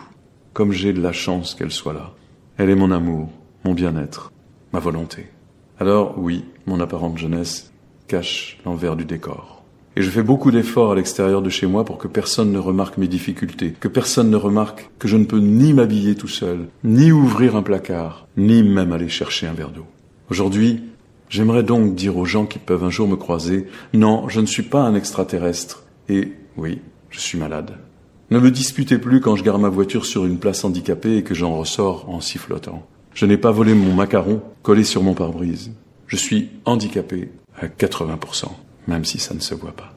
Comme 0.54 0.72
j'ai 0.72 0.92
de 0.92 1.02
la 1.02 1.14
chance 1.14 1.56
qu'elle 1.56 1.72
soit 1.72 1.94
là. 1.94 2.14
Elle 2.58 2.70
est 2.70 2.76
mon 2.76 2.92
amour, 2.92 3.30
mon 3.64 3.74
bien-être, 3.74 4.32
ma 4.74 4.80
volonté. 4.80 5.28
Alors 5.80 6.18
oui, 6.18 6.44
mon 6.66 6.80
apparente 6.80 7.18
jeunesse 7.18 7.72
cache 8.08 8.58
l'envers 8.66 8.96
du 8.96 9.06
décor. 9.06 9.57
Et 9.98 10.04
je 10.04 10.12
fais 10.12 10.22
beaucoup 10.22 10.52
d'efforts 10.52 10.91
à 10.91 10.95
l'extérieur 10.95 11.41
de 11.41 11.50
chez 11.50 11.66
moi 11.66 11.84
pour 11.84 11.98
que 11.98 12.08
personne 12.08 12.52
ne 12.52 12.60
remarque 12.60 13.00
mes 13.00 13.08
difficultés, 13.08 13.74
que 13.80 13.88
personne 13.88 14.30
ne 14.30 14.36
remarque 14.36 14.91
que 15.00 15.08
je 15.08 15.18
ne 15.18 15.26
peux 15.26 15.39
ni 15.39 15.74
m'habiller 15.74 16.14
tout 16.14 16.28
seul, 16.28 16.68
ni 16.84 17.12
ouvrir 17.12 17.56
un 17.56 17.64
placard, 17.64 18.28
ni 18.38 18.62
même 18.62 18.93
aller 18.93 19.10
chercher 19.10 19.48
un 19.48 19.54
verre 19.54 19.72
d'eau. 19.72 19.88
Aujourd'hui, 20.30 20.84
j'aimerais 21.30 21.64
donc 21.64 21.95
dire 21.95 22.16
aux 22.16 22.26
gens 22.26 22.45
qui 22.45 22.60
peuvent 22.60 22.84
un 22.84 22.91
jour 22.91 23.08
me 23.08 23.16
croiser, 23.16 23.66
non, 23.95 24.30
je 24.30 24.39
ne 24.39 24.45
suis 24.45 24.62
pas 24.62 24.82
un 24.82 24.93
extraterrestre. 24.93 25.84
Et 26.10 26.32
oui, 26.58 26.80
je 27.10 27.20
suis 27.20 27.39
malade. 27.39 27.72
Ne 28.30 28.38
me 28.38 28.52
disputez 28.52 29.00
plus 29.00 29.20
quand 29.20 29.36
je 29.36 29.43
gare 29.43 29.58
ma 29.58 29.70
voiture 29.70 30.06
sur 30.06 30.28
une 30.28 30.38
place 30.38 30.64
handicapée 30.64 31.18
et 31.18 31.24
que 31.24 31.34
j'en 31.34 31.58
ressors 31.58 32.08
en 32.08 32.22
sifflotant. 32.22 32.86
Je 33.16 33.26
n'ai 33.26 33.38
pas 33.38 33.50
volé 33.50 33.74
mon 33.74 33.95
macaron 33.95 34.43
collé 34.62 34.84
sur 34.84 35.02
mon 35.02 35.16
pare-brise. 35.16 35.72
Je 36.06 36.18
suis 36.18 36.50
handicapé 36.66 37.32
à 37.60 37.66
80% 37.66 38.50
même 38.88 39.06
si 39.06 39.20
ça 39.20 39.34
ne 39.34 39.40
se 39.40 39.54
voit 39.54 39.76
pas. 39.76 39.94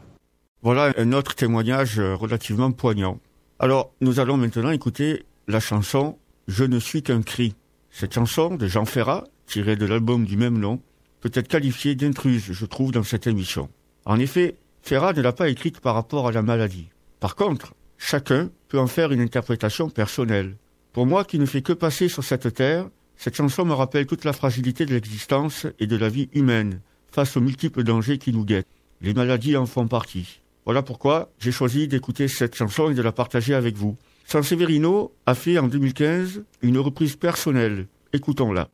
Voilà 0.63 0.93
un 0.99 1.13
autre 1.13 1.35
témoignage 1.35 1.99
euh, 1.99 2.15
relativement 2.15 2.71
poignant. 2.73 3.19
Alors, 3.59 3.93
nous 4.01 4.21
allons 4.21 4.37
maintenant 4.37 4.71
écouter 4.71 5.25
la 5.49 5.61
chanson 5.61 6.19
Je 6.49 6.65
ne 6.65 6.79
suis 6.79 7.03
qu'un 7.03 7.23
cri. 7.23 7.55
Cette 7.91 8.15
chanson 8.15 8.57
de 8.57 8.67
Jean 8.67 8.85
Ferrat, 8.85 9.25
tirée 9.47 9.77
de 9.77 9.87
l'album 9.87 10.25
du 10.25 10.37
même 10.37 10.59
nom, 10.59 10.81
peut 11.21 11.31
être 11.35 11.49
qualifiée 11.49 11.95
d'intruse, 11.95 12.53
je 12.53 12.67
trouve, 12.67 12.93
dans 12.93 13.03
cette 13.03 13.27
émission. 13.27 13.69
En 14.05 14.19
effet, 14.19 14.57
Ferrat 14.83 15.13
ne 15.13 15.23
l'a 15.23 15.33
pas 15.33 15.49
écrite 15.49 15.81
par 15.81 15.95
rapport 15.95 16.29
à 16.29 16.33
la 16.33 16.43
maladie. 16.43 16.89
Par 17.21 17.37
contre, 17.37 17.75
chacun 17.99 18.51
peut 18.69 18.79
en 18.79 18.87
faire 18.87 19.13
une 19.13 19.21
interprétation 19.21 19.91
personnelle. 19.91 20.57
Pour 20.93 21.07
moi 21.07 21.25
qui 21.25 21.39
ne 21.39 21.47
fais 21.47 21.63
que 21.63 21.73
passer 21.73 22.09
sur 22.09 22.25
cette 22.25 22.55
terre, 22.55 22.89
cette 23.17 23.37
chanson 23.37 23.65
me 23.65 23.75
rappelle 23.75 24.07
toute 24.07 24.25
la 24.25 24.33
fragilité 24.33 24.87
de 24.87 24.95
l'existence 24.95 25.67
et 25.79 25.87
de 25.87 25.97
la 25.97 26.09
vie 26.09 26.31
humaine 26.33 26.81
face 27.13 27.37
aux 27.37 27.41
multiples 27.41 27.83
dangers 27.83 28.19
qui 28.19 28.33
nous 28.33 28.45
guettent. 28.45 28.67
Les 29.03 29.15
maladies 29.15 29.57
en 29.57 29.65
font 29.65 29.89
partie. 29.89 30.41
Voilà 30.67 30.83
pourquoi 30.83 31.31
j'ai 31.39 31.53
choisi 31.53 31.89
d'écouter 31.89 32.29
cette 32.29 32.55
chanson 32.55 32.91
et 32.91 32.95
de 32.95 33.01
la 33.01 33.13
partager 33.13 33.55
avec 33.55 33.77
vous. 33.77 33.97
San 34.27 34.43
Severino 34.43 35.13
a 35.25 35.35
fait 35.35 35.59
en 35.59 35.69
2015 35.69 36.43
une 36.61 36.79
reprise 36.79 37.17
personnelle. 37.17 37.87
Écoutons-la. 38.13 38.69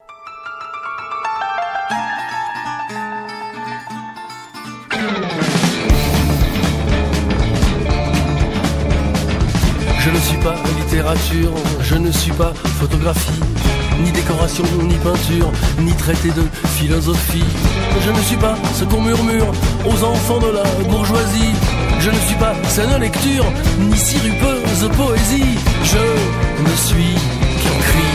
Je 10.01 10.11
ne 10.11 10.19
suis 10.19 10.39
pas 10.39 10.57
littérature, 10.79 11.55
je 11.83 11.95
ne 11.97 12.11
suis 12.11 12.33
pas 12.33 12.55
photographie, 12.55 13.43
ni 14.03 14.13
décoration, 14.13 14.65
ni 14.83 14.95
peinture, 14.97 15.51
ni 15.81 15.93
traité 15.93 16.29
de 16.29 16.43
philosophie. 16.77 17.45
Je 18.05 18.11
ne 18.11 18.21
suis 18.23 18.37
pas 18.37 18.55
ce 18.75 18.85
qu'on 18.85 19.01
murmure 19.01 19.49
aux 19.87 20.05
enfants 20.05 20.39
de 20.39 20.51
la 20.53 20.65
bourgeoisie. 20.91 21.55
Je 22.01 22.11
ne 22.11 22.21
suis 22.27 22.37
pas 22.37 22.55
saine 22.69 23.01
lecture, 23.01 23.45
ni 23.81 23.97
sirupeuse 23.97 24.89
poésie. 24.97 25.59
Je 25.85 26.63
ne 26.63 26.77
suis 26.77 27.15
qu'un 27.63 27.79
cri. 27.87 28.09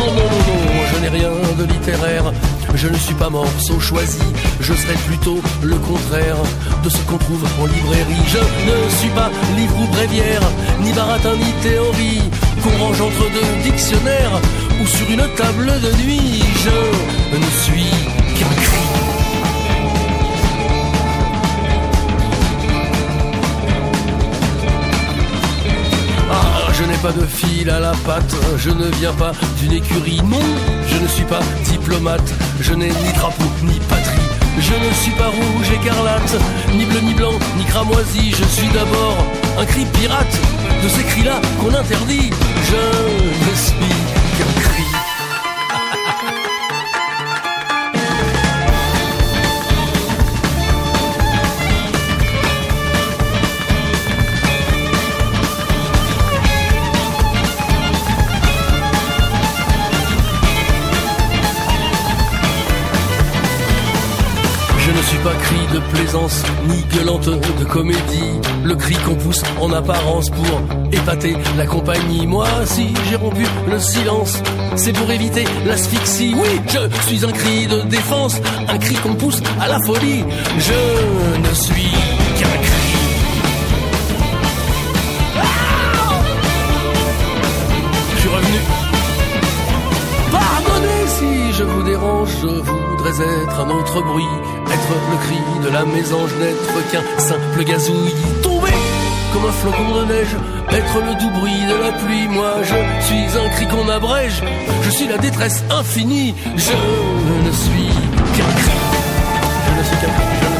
Non, 0.00 0.06
non, 0.06 0.12
non, 0.14 0.42
non, 0.48 0.58
non, 0.66 0.82
je 0.92 1.00
n'ai 1.00 1.08
rien 1.08 1.30
de 1.58 1.64
littéraire. 1.64 2.32
Je 2.74 2.88
ne 2.88 2.96
suis 2.96 3.14
pas 3.14 3.30
morceau 3.30 3.78
choisi, 3.80 4.18
je 4.60 4.72
serai 4.72 4.94
plutôt 5.06 5.40
le 5.62 5.76
contraire 5.76 6.36
de 6.82 6.88
ce 6.88 6.98
qu'on 7.06 7.18
trouve 7.18 7.44
en 7.60 7.66
librairie. 7.66 8.24
Je 8.26 8.38
ne 8.38 8.90
suis 8.98 9.10
pas 9.10 9.30
livre 9.56 9.76
ou 9.80 9.86
bréviaire, 9.88 10.42
ni 10.80 10.92
baratin 10.92 11.34
ni 11.36 11.52
théorie, 11.62 12.22
qu'on 12.62 12.84
range 12.84 13.00
entre 13.00 13.24
deux 13.32 13.70
dictionnaires 13.70 14.40
ou 14.80 14.86
sur 14.86 15.10
une 15.10 15.26
table 15.36 15.66
de 15.80 15.92
nuit. 16.04 16.42
Je 16.64 17.36
ne 17.36 17.50
suis 17.62 17.90
qu'un 18.38 18.73
pas 27.04 27.12
de 27.12 27.26
fil 27.26 27.68
à 27.68 27.80
la 27.80 27.92
patte, 28.06 28.34
je 28.56 28.70
ne 28.70 28.86
viens 28.98 29.12
pas 29.12 29.32
d'une 29.58 29.72
écurie, 29.72 30.22
non, 30.22 30.40
je 30.88 30.96
ne 30.96 31.06
suis 31.06 31.24
pas 31.24 31.40
diplomate, 31.64 32.32
je 32.62 32.72
n'ai 32.72 32.88
ni 32.88 33.12
drapeau 33.18 33.44
ni 33.62 33.78
patrie, 33.90 34.28
je 34.58 34.72
ne 34.72 34.90
suis 35.02 35.12
pas 35.12 35.28
rouge 35.28 35.70
écarlate, 35.70 36.36
ni 36.74 36.86
bleu 36.86 37.00
ni 37.00 37.12
blanc, 37.12 37.34
ni 37.58 37.64
cramoisi, 37.64 38.30
je 38.30 38.44
suis 38.44 38.68
d'abord 38.68 39.18
un 39.58 39.66
cri 39.66 39.84
pirate, 39.92 40.40
de 40.82 40.88
ces 40.88 41.02
cris-là 41.02 41.42
qu'on 41.60 41.74
interdit, 41.74 42.30
je 42.70 43.50
ne 43.50 43.54
pas 65.24 65.32
cri 65.32 65.66
de 65.72 65.78
plaisance, 65.96 66.42
ni 66.68 66.82
gueulante 66.94 67.30
de 67.58 67.64
comédie. 67.64 68.34
Le 68.62 68.74
cri 68.76 68.94
qu'on 69.06 69.14
pousse 69.14 69.42
en 69.58 69.72
apparence 69.72 70.28
pour 70.28 70.60
épater 70.92 71.34
la 71.56 71.66
compagnie. 71.66 72.26
Moi, 72.26 72.46
si 72.66 72.92
j'ai 73.08 73.16
rompu 73.16 73.46
le 73.70 73.78
silence, 73.78 74.42
c'est 74.76 74.92
pour 74.92 75.10
éviter 75.10 75.44
l'asphyxie. 75.66 76.34
Oui, 76.36 76.60
je 76.68 77.08
suis 77.08 77.24
un 77.24 77.32
cri 77.32 77.66
de 77.66 77.80
défense, 77.88 78.38
un 78.68 78.76
cri 78.76 78.96
qu'on 78.96 79.14
pousse 79.14 79.40
à 79.60 79.68
la 79.68 79.78
folie. 79.86 80.24
Je 80.58 81.48
ne 81.48 81.54
suis 81.54 81.92
qu'un 82.38 82.56
cri. 82.66 82.84
Je 88.14 88.20
suis 88.20 88.28
revenu. 88.28 88.60
Pardonnez 90.30 91.06
si 91.06 91.52
je 91.58 91.64
vous 91.64 91.82
dérange, 91.82 92.28
je 92.42 92.46
voudrais 92.46 93.42
être 93.42 93.60
un 93.60 93.70
autre 93.70 94.02
bruit, 94.02 94.34
le 95.10 95.16
cri 95.24 95.38
de 95.62 95.68
la 95.70 95.84
mésange, 95.84 96.30
n'être 96.40 96.90
qu'un 96.90 97.02
simple 97.18 97.64
gazouille 97.64 98.14
tombé 98.42 98.70
comme 99.32 99.46
un 99.46 99.52
flocon 99.52 100.00
de 100.00 100.04
neige, 100.12 100.36
être 100.70 101.00
le 101.00 101.14
doux 101.20 101.30
bruit 101.30 101.64
de 101.68 101.74
la 101.74 101.92
pluie. 101.92 102.28
Moi, 102.28 102.62
je 102.62 103.04
suis 103.06 103.38
un 103.38 103.48
cri 103.50 103.66
qu'on 103.66 103.88
abrège, 103.88 104.42
je 104.82 104.90
suis 104.90 105.08
la 105.08 105.18
détresse 105.18 105.64
infinie, 105.70 106.34
je 106.56 106.72
ne 107.46 107.52
suis 107.52 107.88
qu'un 108.36 108.52
cri. 108.60 108.78
Je 109.66 109.78
ne 109.78 109.84
suis 109.84 109.96
qu'un 109.96 110.12
cri, 110.12 110.53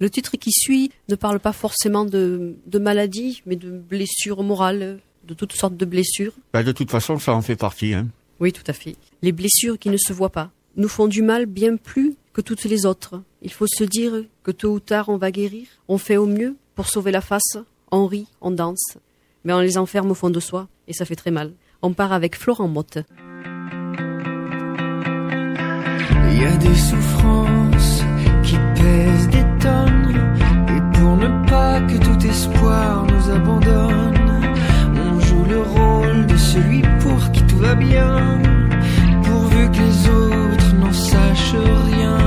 Le 0.00 0.08
titre 0.08 0.36
qui 0.38 0.50
suit 0.50 0.90
ne 1.10 1.14
parle 1.14 1.40
pas 1.40 1.52
forcément 1.52 2.06
de, 2.06 2.56
de 2.66 2.78
maladie, 2.78 3.42
mais 3.44 3.56
de 3.56 3.70
blessures 3.70 4.42
morales, 4.42 4.98
de 5.28 5.34
toutes 5.34 5.52
sortes 5.52 5.76
de 5.76 5.84
blessures. 5.84 6.32
Ben, 6.54 6.62
de 6.62 6.72
toute 6.72 6.90
façon, 6.90 7.18
ça 7.18 7.34
en 7.34 7.42
fait 7.42 7.56
partie. 7.56 7.92
Hein. 7.92 8.08
Oui, 8.40 8.52
tout 8.52 8.64
à 8.66 8.72
fait. 8.72 8.96
Les 9.20 9.32
blessures 9.32 9.78
qui 9.78 9.90
ne 9.90 9.98
se 9.98 10.14
voient 10.14 10.32
pas 10.32 10.50
nous 10.76 10.88
font 10.88 11.06
du 11.06 11.20
mal 11.20 11.46
bien 11.46 11.76
plus 11.76 12.14
que 12.32 12.40
toutes 12.40 12.64
les 12.64 12.86
autres. 12.86 13.20
Il 13.42 13.52
faut 13.52 13.66
se 13.66 13.84
dire 13.84 14.24
que 14.42 14.50
tôt 14.50 14.72
ou 14.72 14.80
tard 14.80 15.08
on 15.08 15.18
va 15.18 15.30
guérir. 15.30 15.66
On 15.88 15.98
fait 15.98 16.16
au 16.16 16.26
mieux 16.26 16.56
pour 16.74 16.88
sauver 16.88 17.10
la 17.10 17.20
face. 17.20 17.58
On 17.90 18.06
rit, 18.06 18.26
on 18.40 18.50
danse. 18.50 18.96
Mais 19.44 19.52
on 19.52 19.60
les 19.60 19.76
enferme 19.76 20.10
au 20.10 20.14
fond 20.14 20.30
de 20.30 20.40
soi 20.40 20.68
et 20.88 20.92
ça 20.92 21.04
fait 21.04 21.16
très 21.16 21.30
mal. 21.30 21.52
On 21.82 21.92
part 21.92 22.12
avec 22.12 22.36
Florent 22.36 22.68
Motte. 22.68 22.98
Il 26.32 26.40
y 26.40 26.44
a 26.44 26.56
des 26.56 26.74
souffrances 26.74 27.09
Et 29.66 30.98
pour 30.98 31.16
ne 31.16 31.48
pas 31.48 31.80
que 31.80 31.96
tout 31.98 32.26
espoir 32.26 33.04
nous 33.04 33.30
abandonne, 33.30 34.40
on 34.96 35.20
joue 35.20 35.44
le 35.44 35.60
rôle 35.60 36.26
de 36.26 36.36
celui 36.36 36.82
pour 37.00 37.30
qui 37.32 37.42
tout 37.44 37.58
va 37.58 37.74
bien. 37.74 38.40
Pourvu 39.22 39.70
que 39.70 39.78
les 39.78 40.08
autres 40.08 40.74
n'en 40.80 40.92
sachent 40.92 41.54
rien. 41.90 42.18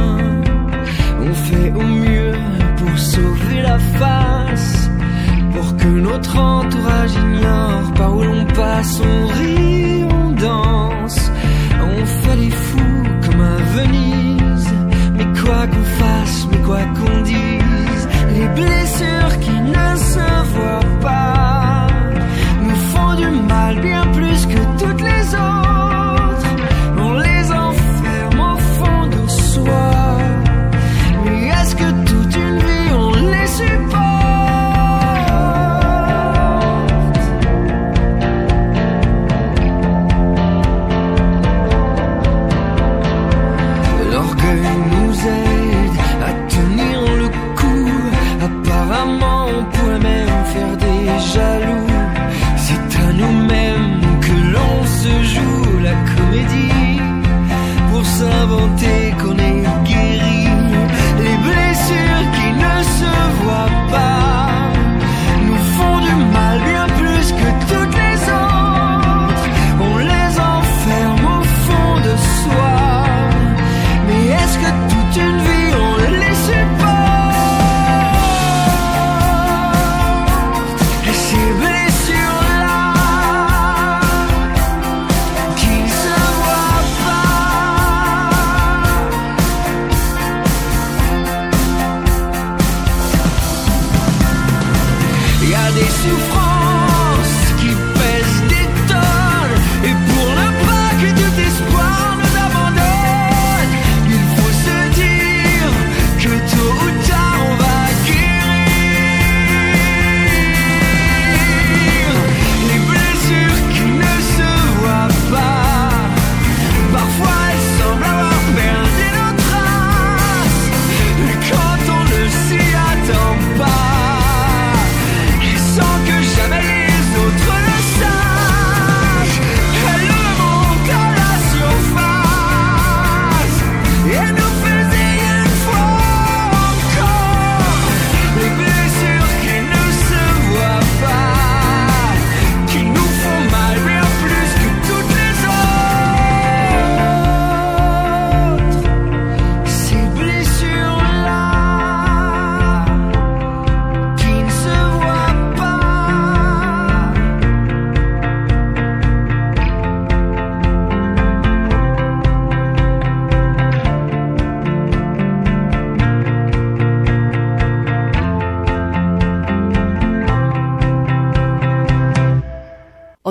On 1.21 1.33
fait 1.33 1.71
au 1.73 1.81
mieux 1.81 2.33
pour 2.77 2.97
sauver 2.97 3.61
la 3.63 3.79
face. 3.79 4.89
Pour 5.53 5.77
que 5.77 5.87
notre 5.87 6.37
entourage 6.37 7.15
ignore 7.15 7.93
par 7.95 8.15
où 8.15 8.23
l'on 8.23 8.45
passe, 8.45 9.01
on 9.01 9.27
rit, 9.27 10.03
on 10.03 10.31
danse. 10.31 11.31
On 11.81 12.05
fait 12.05 12.35
les 12.35 12.51
fous 12.51 13.03
comme 13.23 13.41
à 13.41 13.57
Venise. 13.75 14.12
Quoi 15.45 15.67
qu'on 15.67 15.83
fasse, 15.83 16.47
mais 16.49 16.57
quoi 16.59 16.79
qu'on 16.95 17.21
dise, 17.21 18.07
les 18.33 18.47
blessures 18.55 19.39
qui 19.41 19.51
ne 19.51 19.95
se 19.97 20.25
voient 20.53 20.99
pas 21.01 21.32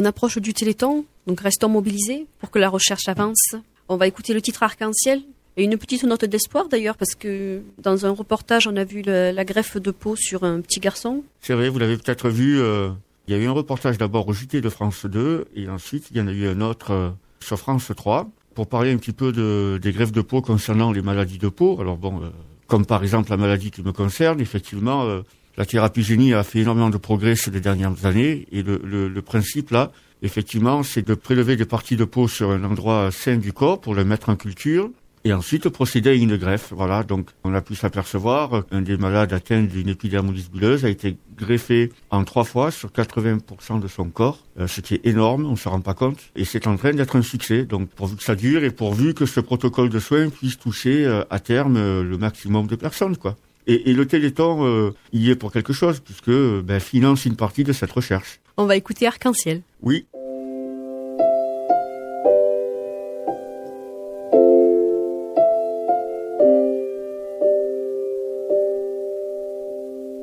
On 0.03 0.05
approche 0.05 0.39
du 0.39 0.53
Téléthon, 0.53 1.05
donc 1.29 1.41
restons 1.43 1.69
mobilisés 1.69 2.27
pour 2.41 2.51
que 2.51 2.59
la 2.59 2.69
recherche 2.69 3.07
avance. 3.07 3.55
On 3.89 3.97
va 3.97 4.09
écouter 4.09 4.35
le 4.35 4.43
titre 4.43 4.65
Arc-en-Ciel, 4.65 5.23
Et 5.57 5.63
une 5.63 5.79
petite 5.79 6.03
note 6.03 6.25
d'espoir 6.25 6.69
d'ailleurs, 6.69 6.97
parce 6.97 7.15
que 7.15 7.63
dans 7.79 8.05
un 8.05 8.11
reportage, 8.11 8.67
on 8.67 8.75
a 8.75 8.83
vu 8.83 9.03
la 9.03 9.45
greffe 9.45 9.77
de 9.77 9.93
peau 9.93 10.17
sur 10.17 10.43
un 10.43 10.61
petit 10.61 10.81
garçon. 10.81 11.23
C'est 11.41 11.55
vrai, 11.55 11.69
vous 11.69 11.79
l'avez 11.79 11.97
peut-être 11.97 12.31
vu, 12.31 12.61
euh, 12.61 12.91
il 13.29 13.35
y 13.37 13.39
a 13.39 13.41
eu 13.41 13.47
un 13.47 13.53
reportage 13.53 13.97
d'abord 13.97 14.27
au 14.27 14.33
JT 14.33 14.61
de 14.61 14.69
France 14.69 15.07
2, 15.07 15.45
et 15.55 15.69
ensuite 15.69 16.11
il 16.11 16.17
y 16.17 16.21
en 16.21 16.27
a 16.27 16.33
eu 16.33 16.49
un 16.49 16.61
autre 16.63 16.91
euh, 16.91 17.11
sur 17.39 17.57
France 17.61 17.93
3, 17.97 18.29
pour 18.57 18.67
parler 18.67 18.91
un 18.91 18.97
petit 18.97 19.13
peu 19.13 19.31
de, 19.31 19.79
des 19.81 19.93
greffes 19.93 20.11
de 20.11 20.23
peau 20.23 20.43
concernant 20.43 20.91
les 20.91 21.03
maladies 21.03 21.39
de 21.39 21.49
peau. 21.49 21.81
Alors 21.81 21.97
bon, 21.97 22.25
euh, 22.25 22.31
comme 22.67 22.87
par 22.87 23.05
exemple 23.05 23.31
la 23.31 23.37
maladie 23.37 23.71
qui 23.71 23.83
me 23.83 23.93
concerne, 23.93 24.41
effectivement, 24.41 25.23
la 25.57 25.67
thérapie 25.67 26.03
génie 26.03 26.35
a 26.35 26.43
fait 26.43 26.61
énormément 26.61 26.91
de 26.91 26.97
progrès 26.97 27.37
ces 27.37 27.51
dernières 27.51 28.07
années, 28.07 28.47
et 28.53 28.63
le, 28.63 28.81
le, 28.85 29.09
le 29.09 29.23
principe 29.23 29.71
là, 29.71 29.93
effectivement, 30.23 30.83
c'est 30.83 31.07
de 31.07 31.15
prélever 31.15 31.57
des 31.57 31.67
parties 31.67 31.97
de 31.97 32.05
peau 32.05 32.29
sur 32.29 32.51
un 32.51 32.65
endroit 32.65 33.11
sain 33.11 33.37
du 33.37 33.53
corps 33.53 33.81
pour 33.81 33.95
le 33.95 34.05
mettre 34.05 34.29
en 34.29 34.37
culture, 34.37 34.91
et 35.25 35.33
ensuite 35.33 35.69
procéder 35.69 36.11
à 36.11 36.15
une 36.15 36.37
greffe. 36.37 36.73
Voilà, 36.73 37.05
donc 37.05 37.31
on 37.45 37.55
a 37.55 37.61
pu 37.61 37.75
s'apercevoir 37.75 38.55
euh, 38.55 38.67
un 38.71 38.83
des 38.83 38.97
malades 38.97 39.33
atteints 39.33 39.63
d'une 39.63 39.89
épidermolyse 39.89 40.51
bulleuse 40.51 40.85
a 40.85 40.89
été 40.89 41.17
greffé 41.37 41.93
en 42.11 42.25
trois 42.25 42.45
fois 42.45 42.71
sur 42.71 42.91
80% 42.91 43.81
de 43.81 43.89
son 43.89 44.11
corps, 44.11 44.39
ce 44.67 44.81
qui 44.81 44.95
est 44.95 45.07
énorme, 45.07 45.47
on 45.47 45.53
ne 45.53 45.57
se 45.57 45.69
rend 45.69 45.81
pas 45.81 45.95
compte, 45.95 46.19
et 46.37 46.45
c'est 46.45 46.67
en 46.67 46.77
train 46.77 46.93
d'être 46.93 47.17
un 47.17 47.23
succès. 47.23 47.65
Donc 47.65 47.89
pourvu 47.89 48.17
que 48.17 48.23
ça 48.23 48.35
dure 48.35 48.65
et 48.65 48.71
pourvu 48.71 49.15
que 49.15 49.27
ce 49.27 49.41
protocole 49.41 49.89
de 49.89 49.99
soins 49.99 50.29
puisse 50.29 50.59
toucher 50.59 51.05
euh, 51.05 51.25
à 51.31 51.41
terme 51.41 51.77
euh, 51.77 52.03
le 52.03 52.19
maximum 52.19 52.67
de 52.67 52.77
personnes, 52.77 53.17
quoi. 53.17 53.37
Et, 53.67 53.91
et 53.91 53.93
le 53.95 54.07
Téléthon 54.07 54.67
euh, 54.67 54.95
y 55.13 55.31
est 55.31 55.37
pour 55.37 55.53
quelque 55.53 55.73
chose 55.73 56.01
puisque 56.01 56.31
ben, 56.31 56.81
finance 56.81 57.25
une 57.27 57.37
partie 57.37 57.65
de 57.65 57.73
cette 57.73 57.93
recherche. 57.93 58.41
On 58.57 58.67
va 58.67 58.77
écouter 58.77 59.07
Arc-en-Ciel. 59.07 59.63
Oui. 59.83 60.07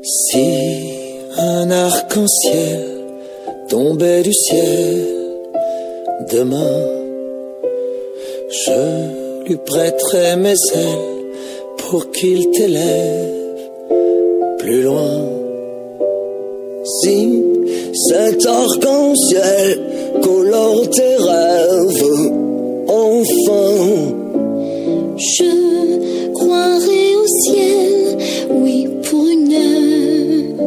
Si 0.03 0.89
un 1.37 1.71
arc-en-ciel 1.71 2.85
tombait 3.69 4.23
du 4.23 4.33
ciel 4.33 5.07
demain, 6.31 6.87
je 8.51 9.47
lui 9.47 9.57
prêterais 9.65 10.35
mes 10.37 10.55
ailes 10.73 11.18
pour 11.79 12.11
qu'il 12.11 12.49
t'élève 12.51 13.33
plus 14.59 14.81
loin. 14.83 15.21
Si 17.01 17.43
cet 18.07 18.45
arc-en-ciel 18.45 19.79
colore 20.21 20.89
tes 20.89 21.15
rêves, 21.17 22.31
enfin, 22.87 24.15
Je 25.17 26.33
croirai 26.33 27.15
au 27.15 27.27
ciel, 27.43 28.17
oui, 28.61 28.87
pour 29.03 29.27
une 29.27 29.53
heure 29.53 30.65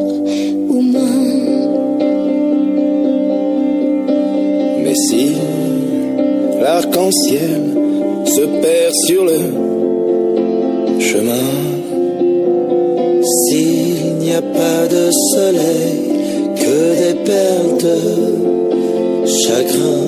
ou 0.68 0.80
moins. 0.80 1.26
Mais 4.84 4.94
si 4.94 5.32
l'arc-en-ciel 6.60 7.62
se 8.26 8.42
perd 8.60 8.94
sur 9.06 9.24
le 9.24 9.71
chemin, 11.02 11.50
s'il 13.34 14.16
n'y 14.20 14.32
a 14.32 14.42
pas 14.42 14.86
de 14.86 15.10
soleil, 15.34 15.98
que 16.62 16.76
des 17.00 17.16
perles 17.30 17.76
de 17.86 17.98
chagrin, 19.40 20.04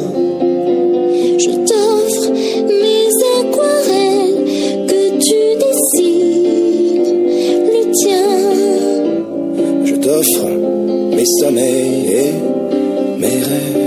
Je 1.45 1.53
t'offre 1.69 2.27
mes 2.81 3.11
aquarelles 3.39 4.41
que 4.91 5.03
tu 5.27 5.41
dessines 5.63 7.11
le 7.75 7.83
tien. 8.01 8.33
je 9.89 9.95
t'offre 10.05 10.49
mes 11.17 11.29
sommeils 11.41 12.07
et 12.23 12.33
mes 13.21 13.39
rêves 13.49 13.84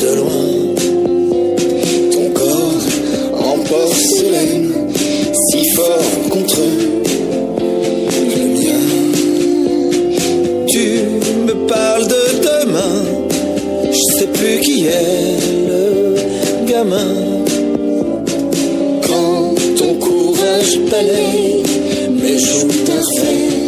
de 0.00 0.14
loin. 0.16 0.48
Ton 2.12 2.30
corps 2.32 2.86
en 3.38 3.58
porcelaine, 3.58 4.72
si 5.50 5.68
fort 5.74 6.28
contre 6.30 6.60
le 8.36 8.44
mien. 8.56 8.84
Tu 10.68 10.84
me 11.46 11.54
parles 11.66 12.06
de 12.08 12.24
demain, 12.48 12.96
je 13.90 14.18
sais 14.18 14.26
plus 14.26 14.60
qui 14.60 14.86
est 14.86 15.36
le 15.68 15.84
gamin. 16.66 17.14
Quand 19.06 19.54
ton 19.76 19.94
courage 19.94 20.78
balaye 20.90 21.62
mes 22.10 22.38
joues 22.38 22.68
parfaites, 22.86 23.61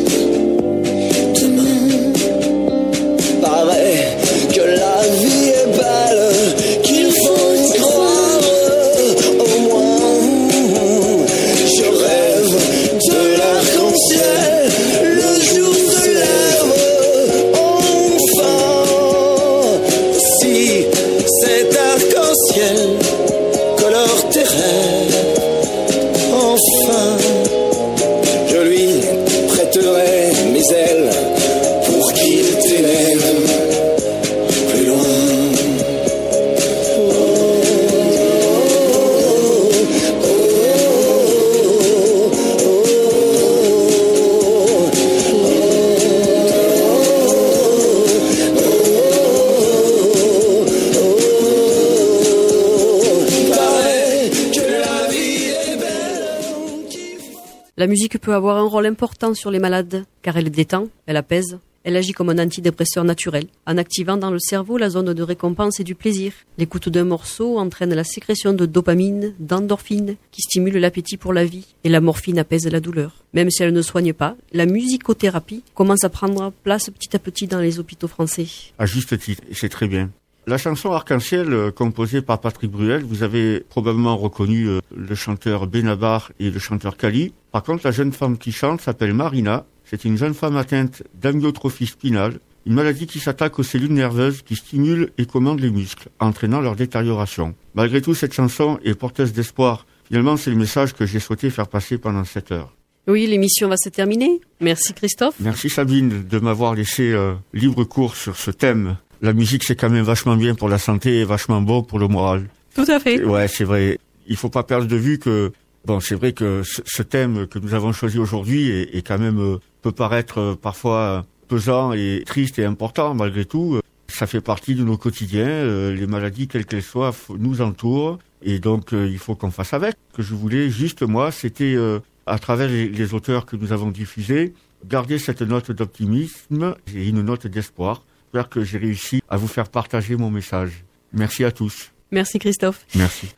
La 57.77 57.89
musique 57.89 58.20
peut 58.20 58.35
avoir 58.35 58.57
un 58.57 58.68
rôle 58.68 58.87
important 58.87 59.35
sur 59.35 59.51
les 59.51 59.59
malades, 59.59 60.05
car 60.22 60.37
elle 60.37 60.51
détend, 60.51 60.87
elle 61.07 61.16
apaise, 61.16 61.59
elle 61.83 61.97
agit 61.97 62.12
comme 62.12 62.31
un 62.31 62.39
antidépresseur 62.39 63.03
naturel, 63.03 63.49
en 63.66 63.77
activant 63.79 64.16
dans 64.16 64.31
le 64.31 64.39
cerveau 64.39 64.79
la 64.79 64.91
zone 64.91 65.12
de 65.12 65.22
récompense 65.25 65.81
et 65.81 65.85
du 65.85 65.97
plaisir. 65.97 66.33
L'écoute 66.57 66.89
d'un 66.89 67.03
morceau 67.03 67.59
entraîne 67.59 67.93
la 67.93 68.05
sécrétion 68.05 68.53
de 68.53 68.64
dopamine, 68.64 69.35
d'endorphine, 69.41 70.14
qui 70.31 70.43
stimule 70.43 70.79
l'appétit 70.79 71.16
pour 71.16 71.33
la 71.33 71.45
vie, 71.45 71.75
et 71.83 71.89
la 71.89 72.01
morphine 72.01 72.39
apaise 72.39 72.68
la 72.68 72.79
douleur. 72.79 73.25
Même 73.33 73.51
si 73.51 73.64
elle 73.64 73.72
ne 73.72 73.83
soigne 73.83 74.12
pas, 74.12 74.37
la 74.53 74.66
musicothérapie 74.66 75.64
commence 75.75 76.05
à 76.05 76.11
prendre 76.11 76.53
place 76.62 76.91
petit 76.91 77.16
à 77.16 77.18
petit 77.18 77.49
dans 77.49 77.59
les 77.61 77.81
hôpitaux 77.81 78.07
français. 78.07 78.47
À 78.79 78.87
juste 78.87 79.18
titre, 79.18 79.43
c'est 79.53 79.68
très 79.68 79.89
bien. 79.89 80.12
La 80.47 80.59
chanson 80.59 80.92
Arc-en-Ciel, 80.92 81.55
euh, 81.55 81.70
composée 81.70 82.20
par 82.20 82.38
Patrick 82.38 82.70
Bruel, 82.70 83.03
vous 83.03 83.22
avez 83.22 83.61
probablement 83.61 84.14
reconnu 84.18 84.68
euh, 84.68 84.80
le 84.95 85.14
chanteur 85.14 85.66
Benabar 85.66 86.32
et 86.38 86.51
le 86.51 86.59
chanteur 86.59 86.99
Kali. 86.99 87.32
Par 87.51 87.62
contre, 87.62 87.86
la 87.86 87.92
jeune 87.92 88.12
femme 88.12 88.36
qui 88.36 88.53
chante 88.53 88.82
s'appelle 88.82 89.14
Marina. 89.14 89.64
C'est 89.86 90.05
une 90.05 90.18
jeune 90.18 90.34
femme 90.34 90.59
atteinte 90.59 91.03
d'amyotrophie 91.14 91.86
spinale, 91.86 92.40
une 92.66 92.74
maladie 92.74 93.07
qui 93.07 93.20
s'attaque 93.20 93.59
aux 93.59 93.62
cellules 93.62 93.95
nerveuses 93.95 94.42
qui 94.42 94.57
stimulent 94.57 95.12
et 95.16 95.24
commandent 95.24 95.61
les 95.61 95.70
muscles, 95.70 96.11
entraînant 96.20 96.61
leur 96.61 96.76
détérioration. 96.76 97.55
Malgré 97.74 98.03
tout, 98.03 98.14
cette 98.14 98.34
chanson 98.34 98.78
est 98.84 98.95
porteuse 98.95 99.32
d'espoir. 99.32 99.86
Finalement, 100.05 100.36
c'est 100.36 100.51
le 100.51 100.57
message 100.57 100.92
que 100.92 101.07
j'ai 101.07 101.20
souhaité 101.20 101.49
faire 101.49 101.68
passer 101.68 101.97
pendant 101.97 102.24
cette 102.24 102.53
heure. 102.53 102.74
Oui, 103.07 103.26
l'émission 103.26 103.68
va 103.68 103.76
se 103.78 103.88
terminer. 103.88 104.40
Merci 104.61 104.92
Christophe. 104.92 105.34
Merci 105.40 105.68
Sabine 105.70 106.26
de 106.26 106.38
m'avoir 106.38 106.74
laissé 106.74 107.12
euh, 107.12 107.34
libre 107.53 107.84
cours 107.84 108.16
sur 108.16 108.36
ce 108.36 108.51
thème. 108.51 108.97
La 109.25 109.33
musique, 109.33 109.64
c'est 109.64 109.75
quand 109.75 109.89
même 109.89 110.05
vachement 110.05 110.37
bien 110.37 110.55
pour 110.55 110.68
la 110.68 110.77
santé 110.77 111.20
et 111.20 111.25
vachement 111.25 111.62
bon 111.62 111.83
pour 111.83 111.99
le 111.99 112.09
moral. 112.09 112.47
Tout 112.75 112.85
à 112.89 113.01
fait. 113.01 113.25
Ouais, 113.25 113.49
c'est 113.49 113.64
vrai. 113.64 113.99
Il 114.27 114.37
faut 114.37 114.51
pas 114.51 114.64
perdre 114.64 114.87
de 114.87 114.97
vue 114.97 115.18
que, 115.18 115.51
bon, 115.87 115.99
c'est 115.99 116.14
vrai 116.14 116.35
que 116.35 116.61
ce, 116.62 117.03
thème 117.03 117.47
que 117.47 117.59
nous 117.59 117.72
avons 117.72 117.95
choisi 117.95 118.18
aujourd'hui 118.18 118.68
est, 118.68 118.95
est 118.95 119.01
quand 119.01 119.18
même, 119.18 119.41
euh, 119.41 119.57
peut 119.81 119.93
paraître 119.93 120.39
euh, 120.39 120.55
parfois 120.57 120.99
euh, 120.99 121.22
pesant 121.49 121.95
et 121.95 122.22
triste 122.27 122.59
et 122.59 122.66
important. 122.66 123.14
Malgré 123.14 123.47
tout, 123.47 123.81
ça 124.09 124.27
fait 124.27 124.43
partie 124.43 124.75
de 124.75 124.85
nos 124.85 124.99
quotidiens. 124.99 125.64
Les 125.91 126.07
maladies, 126.07 126.47
quelles 126.47 126.66
qu'elles 126.66 126.83
soient, 126.83 127.14
nous 127.39 127.62
entourent. 127.62 128.18
Et 128.43 128.59
donc, 128.59 128.91
il 128.93 129.18
faut 129.18 129.37
qu'on 129.37 129.51
fasse 129.51 129.72
avec. 129.72 129.95
Ce 130.12 130.16
que 130.18 130.22
je 130.22 130.35
voulais 130.35 130.68
juste, 130.68 131.01
moi, 131.01 131.33
c'était 131.33 131.79
à 132.27 132.39
travers 132.39 132.68
les, 132.68 132.91
les 132.91 133.14
auteurs 133.14 133.47
que 133.47 133.57
nous 133.57 133.72
avons 133.72 133.91
diffusés, 133.91 134.53
gardez 134.87 135.18
cette 135.18 135.41
note 135.41 135.70
d'optimisme 135.70 136.75
et 136.95 137.09
une 137.09 137.22
note 137.22 137.47
d'espoir. 137.47 138.03
J'espère 138.35 138.51
que 138.51 138.64
j'ai 138.64 138.78
réussi 138.78 139.22
à 139.28 139.37
vous 139.37 139.47
faire 139.47 139.68
partager 139.68 140.16
mon 140.16 140.28
message. 140.28 140.82
Merci 141.12 141.45
à 141.45 141.53
tous. 141.53 141.93
Merci 142.11 142.41
Christophe. 142.41 142.85
Merci. 142.97 143.28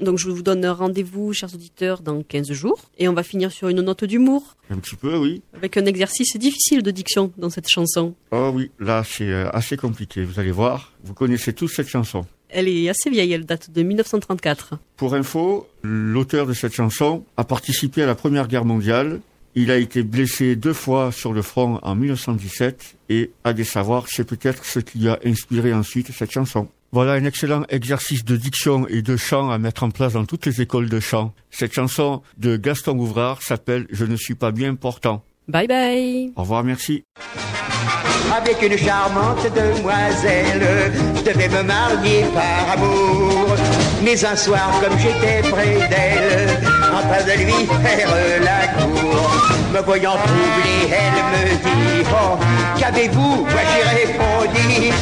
Donc 0.00 0.18
je 0.18 0.30
vous 0.30 0.42
donne 0.42 0.64
rendez-vous, 0.64 1.32
chers 1.32 1.52
auditeurs, 1.52 2.02
dans 2.02 2.22
15 2.22 2.52
jours. 2.52 2.78
Et 2.96 3.08
on 3.08 3.14
va 3.14 3.24
finir 3.24 3.50
sur 3.50 3.66
une 3.68 3.80
note 3.80 4.04
d'humour, 4.04 4.54
Un 4.70 4.76
petit 4.76 4.94
peu, 4.94 5.16
oui. 5.16 5.42
avec 5.56 5.76
un 5.76 5.86
exercice 5.86 6.36
difficile 6.36 6.84
de 6.84 6.92
diction 6.92 7.32
dans 7.36 7.50
cette 7.50 7.68
chanson. 7.68 8.14
Oh 8.30 8.52
oui, 8.54 8.70
là 8.78 9.02
c'est 9.04 9.28
euh, 9.28 9.50
assez 9.50 9.76
compliqué, 9.76 10.22
vous 10.22 10.38
allez 10.38 10.52
voir. 10.52 10.92
Vous 11.02 11.14
connaissez 11.14 11.52
tous 11.52 11.66
cette 11.66 11.88
chanson. 11.88 12.24
Elle 12.48 12.68
est 12.68 12.88
assez 12.88 13.10
vieille, 13.10 13.32
elle 13.32 13.46
date 13.46 13.72
de 13.72 13.82
1934. 13.82 14.78
Pour 14.96 15.16
info, 15.16 15.66
l'auteur 15.82 16.46
de 16.46 16.52
cette 16.52 16.74
chanson 16.74 17.24
a 17.36 17.42
participé 17.42 18.04
à 18.04 18.06
la 18.06 18.14
Première 18.14 18.46
Guerre 18.46 18.64
mondiale. 18.64 19.20
Il 19.56 19.70
a 19.70 19.76
été 19.76 20.02
blessé 20.02 20.56
deux 20.56 20.72
fois 20.72 21.12
sur 21.12 21.32
le 21.32 21.40
front 21.40 21.78
en 21.82 21.94
1917 21.94 22.96
et, 23.08 23.30
à 23.44 23.52
des 23.52 23.62
savoirs, 23.62 24.06
c'est 24.08 24.24
peut-être 24.24 24.64
ce 24.64 24.80
qui 24.80 24.98
lui 24.98 25.08
a 25.08 25.18
inspiré 25.24 25.72
ensuite 25.72 26.10
cette 26.12 26.32
chanson. 26.32 26.68
Voilà 26.90 27.12
un 27.12 27.24
excellent 27.24 27.64
exercice 27.68 28.24
de 28.24 28.36
diction 28.36 28.86
et 28.88 29.02
de 29.02 29.16
chant 29.16 29.50
à 29.50 29.58
mettre 29.58 29.82
en 29.84 29.90
place 29.90 30.12
dans 30.14 30.24
toutes 30.24 30.46
les 30.46 30.60
écoles 30.60 30.88
de 30.88 31.00
chant. 31.00 31.32
Cette 31.50 31.72
chanson 31.72 32.22
de 32.36 32.56
Gaston 32.56 32.98
Ouvrard 32.98 33.42
s'appelle 33.42 33.86
Je 33.90 34.04
ne 34.04 34.16
suis 34.16 34.34
pas 34.34 34.50
bien 34.50 34.74
portant. 34.74 35.24
Bye 35.48 35.68
bye 35.68 36.32
Au 36.36 36.42
revoir, 36.42 36.64
merci. 36.64 37.04
Avec 38.32 38.62
une 38.62 38.78
charmante 38.78 39.44
demoiselle, 39.54 40.92
je 41.16 41.22
devais 41.22 41.48
me 41.48 41.62
marier 41.62 42.24
par 42.32 42.70
amour. 42.70 43.83
Mais 44.04 44.22
un 44.22 44.36
soir, 44.36 44.70
comme 44.82 44.98
j'étais 44.98 45.48
près 45.48 45.88
d'elle, 45.88 46.60
en 46.92 47.00
train 47.08 47.24
de 47.24 47.38
lui 47.42 47.66
faire 47.82 48.08
la 48.42 48.66
cour, 48.82 49.30
me 49.72 49.80
voyant 49.80 50.16
troublé, 50.16 50.92
elle 50.92 51.22
me 51.32 51.54
dit 51.56 52.08
Oh, 52.12 52.36
qu'avez-vous 52.78 53.46
Moi 53.46 53.60
j'ai 53.72 54.12
répondu 54.12 54.92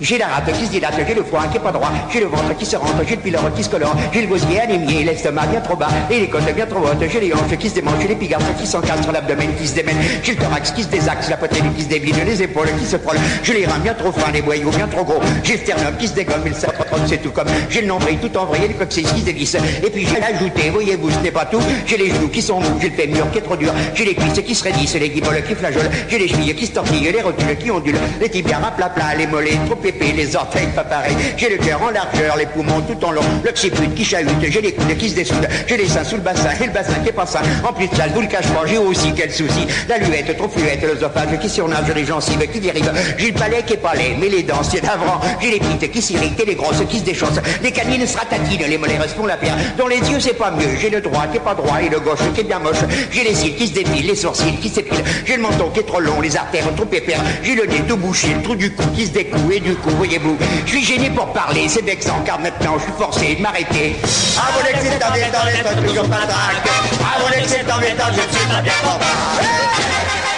j'ai 0.00 0.18
la 0.18 0.26
rate 0.26 0.52
qui 0.52 0.66
se 0.66 0.70
dilate, 0.70 0.94
j'ai 1.06 1.14
le 1.14 1.22
foie 1.22 1.44
qui 1.50 1.56
est 1.56 1.60
pas 1.60 1.72
droit, 1.72 1.90
j'ai 2.12 2.20
le 2.20 2.26
ventre 2.26 2.56
qui 2.56 2.66
se 2.66 2.76
rentre, 2.76 3.02
j'ai 3.08 3.16
le 3.16 3.22
pylore 3.22 3.52
qui 3.54 3.62
se 3.62 3.68
colore, 3.68 3.94
j'ai 4.12 4.22
le 4.22 4.26
gosier 4.26 4.60
anémié, 4.60 5.04
l'estomac 5.04 5.46
bien 5.46 5.60
trop 5.60 5.76
bas, 5.76 5.88
et 6.10 6.20
les 6.20 6.28
côtes 6.28 6.52
bien 6.54 6.66
trop 6.66 6.80
hautes, 6.80 7.04
j'ai 7.10 7.20
les 7.20 7.32
hanches 7.32 7.56
qui 7.58 7.68
se 7.68 7.74
démangent, 7.74 8.00
j'ai 8.02 8.08
les 8.08 8.16
pigartres 8.16 8.54
qui 8.56 8.66
s'encastrent, 8.66 9.12
l'abdomen 9.12 9.50
qui 9.58 9.66
se 9.66 9.74
démène, 9.74 9.96
j'ai 10.22 10.32
le 10.32 10.38
thorax 10.38 10.72
qui 10.72 10.82
se 10.82 10.88
désaxe, 10.88 11.30
la 11.30 11.36
poitrine 11.36 11.72
qui 11.74 11.82
se 11.82 11.88
dévide, 11.88 12.16
les 12.26 12.42
épaules 12.42 12.68
qui 12.78 12.86
se 12.86 12.96
frôlent, 12.98 13.18
j'ai 13.42 13.54
les 13.54 13.66
reins 13.66 13.78
bien 13.78 13.94
trop 13.94 14.12
fins, 14.12 14.32
les 14.32 14.42
boyaux 14.42 14.70
bien 14.70 14.88
trop 14.88 15.04
gros, 15.04 15.20
j'ai 15.42 15.54
le 15.54 15.58
sternum 15.60 15.96
qui 15.98 16.08
se 16.08 16.14
dégomme, 16.14 16.44
le 16.44 16.52
cerveau 16.52 16.84
c'est 17.06 17.22
tout 17.22 17.30
comme, 17.30 17.48
j'ai 17.70 17.80
le 17.80 17.86
nombril 17.88 18.18
tout 18.18 18.36
envoyé, 18.36 18.68
les 18.68 18.74
coccyx 18.74 19.12
qui 19.12 19.20
se 19.20 19.26
dévissent, 19.26 19.56
et 19.84 19.90
puis 19.90 20.06
j'ai 20.06 20.22
ajouté, 20.22 20.70
voyez-vous, 20.70 21.10
ce 21.10 21.18
n'est 21.18 21.30
pas 21.30 21.44
tout, 21.44 21.60
j'ai 21.86 21.96
les 21.96 22.10
genoux 22.10 22.28
qui 22.28 22.42
sont 22.42 22.60
mous, 22.60 22.78
j'ai 22.80 22.88
le 22.88 22.94
fémur 22.94 23.30
qui 23.30 23.38
est 23.38 23.42
trop 23.42 23.56
dur, 23.56 23.72
j'ai 23.94 24.04
les 24.04 24.14
cuisses 24.14 24.40
qui 24.44 24.54
se 24.54 24.64
raidissent, 24.64 24.94
les 24.94 25.08
guiboles 25.08 25.42
qui 25.46 25.54
flageolent, 25.54 25.90
j'ai 26.08 26.18
les 26.18 26.28
chevilles 26.28 26.54
qui 26.54 26.66
se 26.66 26.72
tortillent, 26.72 27.12
les 27.12 27.22
rotules 27.22 27.56
qui 27.58 27.70
ondulent, 27.70 27.98
les 28.20 28.28
tibias 28.28 28.60
plat, 28.76 28.92
les 29.16 29.26
mollets 29.26 29.58
trop 29.66 29.76
épais, 29.84 30.12
les 30.16 30.36
orteils 30.36 30.68
pas 30.68 30.84
pareils, 30.84 31.16
j'ai 31.36 31.48
le 31.48 31.56
cœur 31.56 31.82
en 31.82 31.90
largeur, 31.90 32.36
les 32.36 32.46
poumons 32.46 32.80
tout 32.82 33.04
en 33.04 33.12
long, 33.12 33.22
l'occiput 33.44 33.88
qui 33.94 34.04
chahute, 34.04 34.30
j'ai 34.40 34.60
les 34.60 34.72
coudes 34.72 34.96
qui 34.96 35.10
se 35.10 35.14
dessoudent, 35.14 35.48
j'ai 35.66 35.76
les 35.76 35.88
seins 35.88 36.04
sous 36.04 36.16
le 36.16 36.22
bassin, 36.22 36.50
et 36.60 36.66
le 36.66 36.72
bassin 36.72 36.94
qui 37.02 37.08
est 37.08 37.12
pas 37.12 37.26
sain, 37.26 37.40
en 37.66 37.72
plus 37.72 37.88
de 37.88 37.94
ça, 37.94 38.04
je 38.08 38.14
vous 38.14 38.20
le 38.22 38.26
cache 38.26 38.46
pas, 38.48 38.64
j'ai 38.66 38.78
aussi 38.78 39.12
quel 39.14 39.30
souci, 39.32 39.66
la 39.88 39.98
luette 39.98 40.36
trop 40.36 40.48
fluette, 40.48 40.82
l'œsophage 40.82 41.38
qui 41.40 41.48
surnage, 41.48 41.92
les 41.94 42.04
gencives 42.04 42.46
qui 42.50 42.60
dérivent, 42.60 42.92
j'ai 43.18 43.30
le 43.30 43.34
palais 43.38 43.62
qui 43.66 43.74
est 43.74 43.78
pas 43.78 43.94
laid, 43.94 44.16
mais 44.20 44.28
les 44.28 44.42
dents 44.42 44.62
c'est 44.62 44.82
navrant, 44.82 45.20
j'ai 45.40 45.50
les 45.50 45.60
petites 45.60 45.90
qui 45.90 46.02
s'irritent 46.02 46.40
et 46.40 46.46
les 46.46 46.54
grosses 46.54 46.82
qui 46.88 46.98
se 46.98 47.04
déchaussent, 47.04 47.40
les 47.62 47.72
canines 47.72 48.06
se 48.06 48.16
ratatinent, 48.16 48.66
les 48.68 48.78
mollets 48.78 48.98
font 49.16 49.26
la 49.26 49.36
pierre, 49.36 49.56
dans 49.76 49.86
les 49.86 49.98
yeux 49.98 50.20
c'est 50.20 50.34
pas 50.34 50.50
mieux, 50.50 50.76
j'ai 50.80 50.90
le 50.90 51.00
droit 51.00 51.26
qui 51.30 51.36
est 51.36 51.40
pas 51.40 51.54
droit 51.54 51.80
et 51.82 51.88
le 51.88 52.00
gauche 52.00 52.18
qui 52.34 52.40
est 52.40 52.44
bien 52.44 52.58
moche, 52.58 52.76
j'ai 53.10 53.24
les 53.24 53.34
cils 53.34 53.54
qui 53.54 53.68
se 53.68 53.72
défilent, 53.72 54.06
les 54.06 54.16
sourcils 54.16 54.56
qui 54.60 54.68
s'épilent, 54.68 55.04
j'ai 55.24 55.36
le 55.36 55.42
menton 55.42 55.70
qui 55.70 55.80
est 55.80 55.84
trop 55.84 56.00
long, 56.00 56.20
les 56.20 56.36
artères 56.36 56.64
trop 56.74 56.86
épères, 56.92 57.20
j'ai 57.42 57.54
le 57.54 57.66
nez 57.66 57.82
tout 57.86 57.96
bouché, 57.96 58.28
le 58.34 58.42
trou 58.42 58.54
du 58.54 58.70
cou 58.72 58.84
qui 58.94 59.06
se 59.06 59.10
découe 59.12 59.50
et 59.52 59.60
du 59.60 59.73
coup, 59.76 59.90
voyez-vous, 59.90 60.36
je 60.66 60.70
suis 60.70 60.84
gêné 60.84 61.10
pour 61.10 61.32
parler, 61.32 61.68
c'est 61.68 61.84
vexant 61.84 62.20
car 62.24 62.38
maintenant 62.38 62.78
je 62.78 62.84
suis 62.84 62.92
forcé 62.98 63.34
de 63.34 63.42
m'arrêter. 63.42 63.96
À 64.36 64.52
mon 64.52 64.66
excès 64.68 64.98
embêtant, 65.04 65.38
les 65.46 65.86
toujours 65.86 66.08
pas 66.08 66.26
trac. 66.26 66.56
À 67.00 67.20
mon 67.20 67.42
excès 67.42 67.64
embêtant, 67.70 68.04
je 68.12 68.20
ne 68.20 68.36
suis 68.36 68.48
pas 68.48 68.62
bien 68.62 68.72
content. 68.82 70.33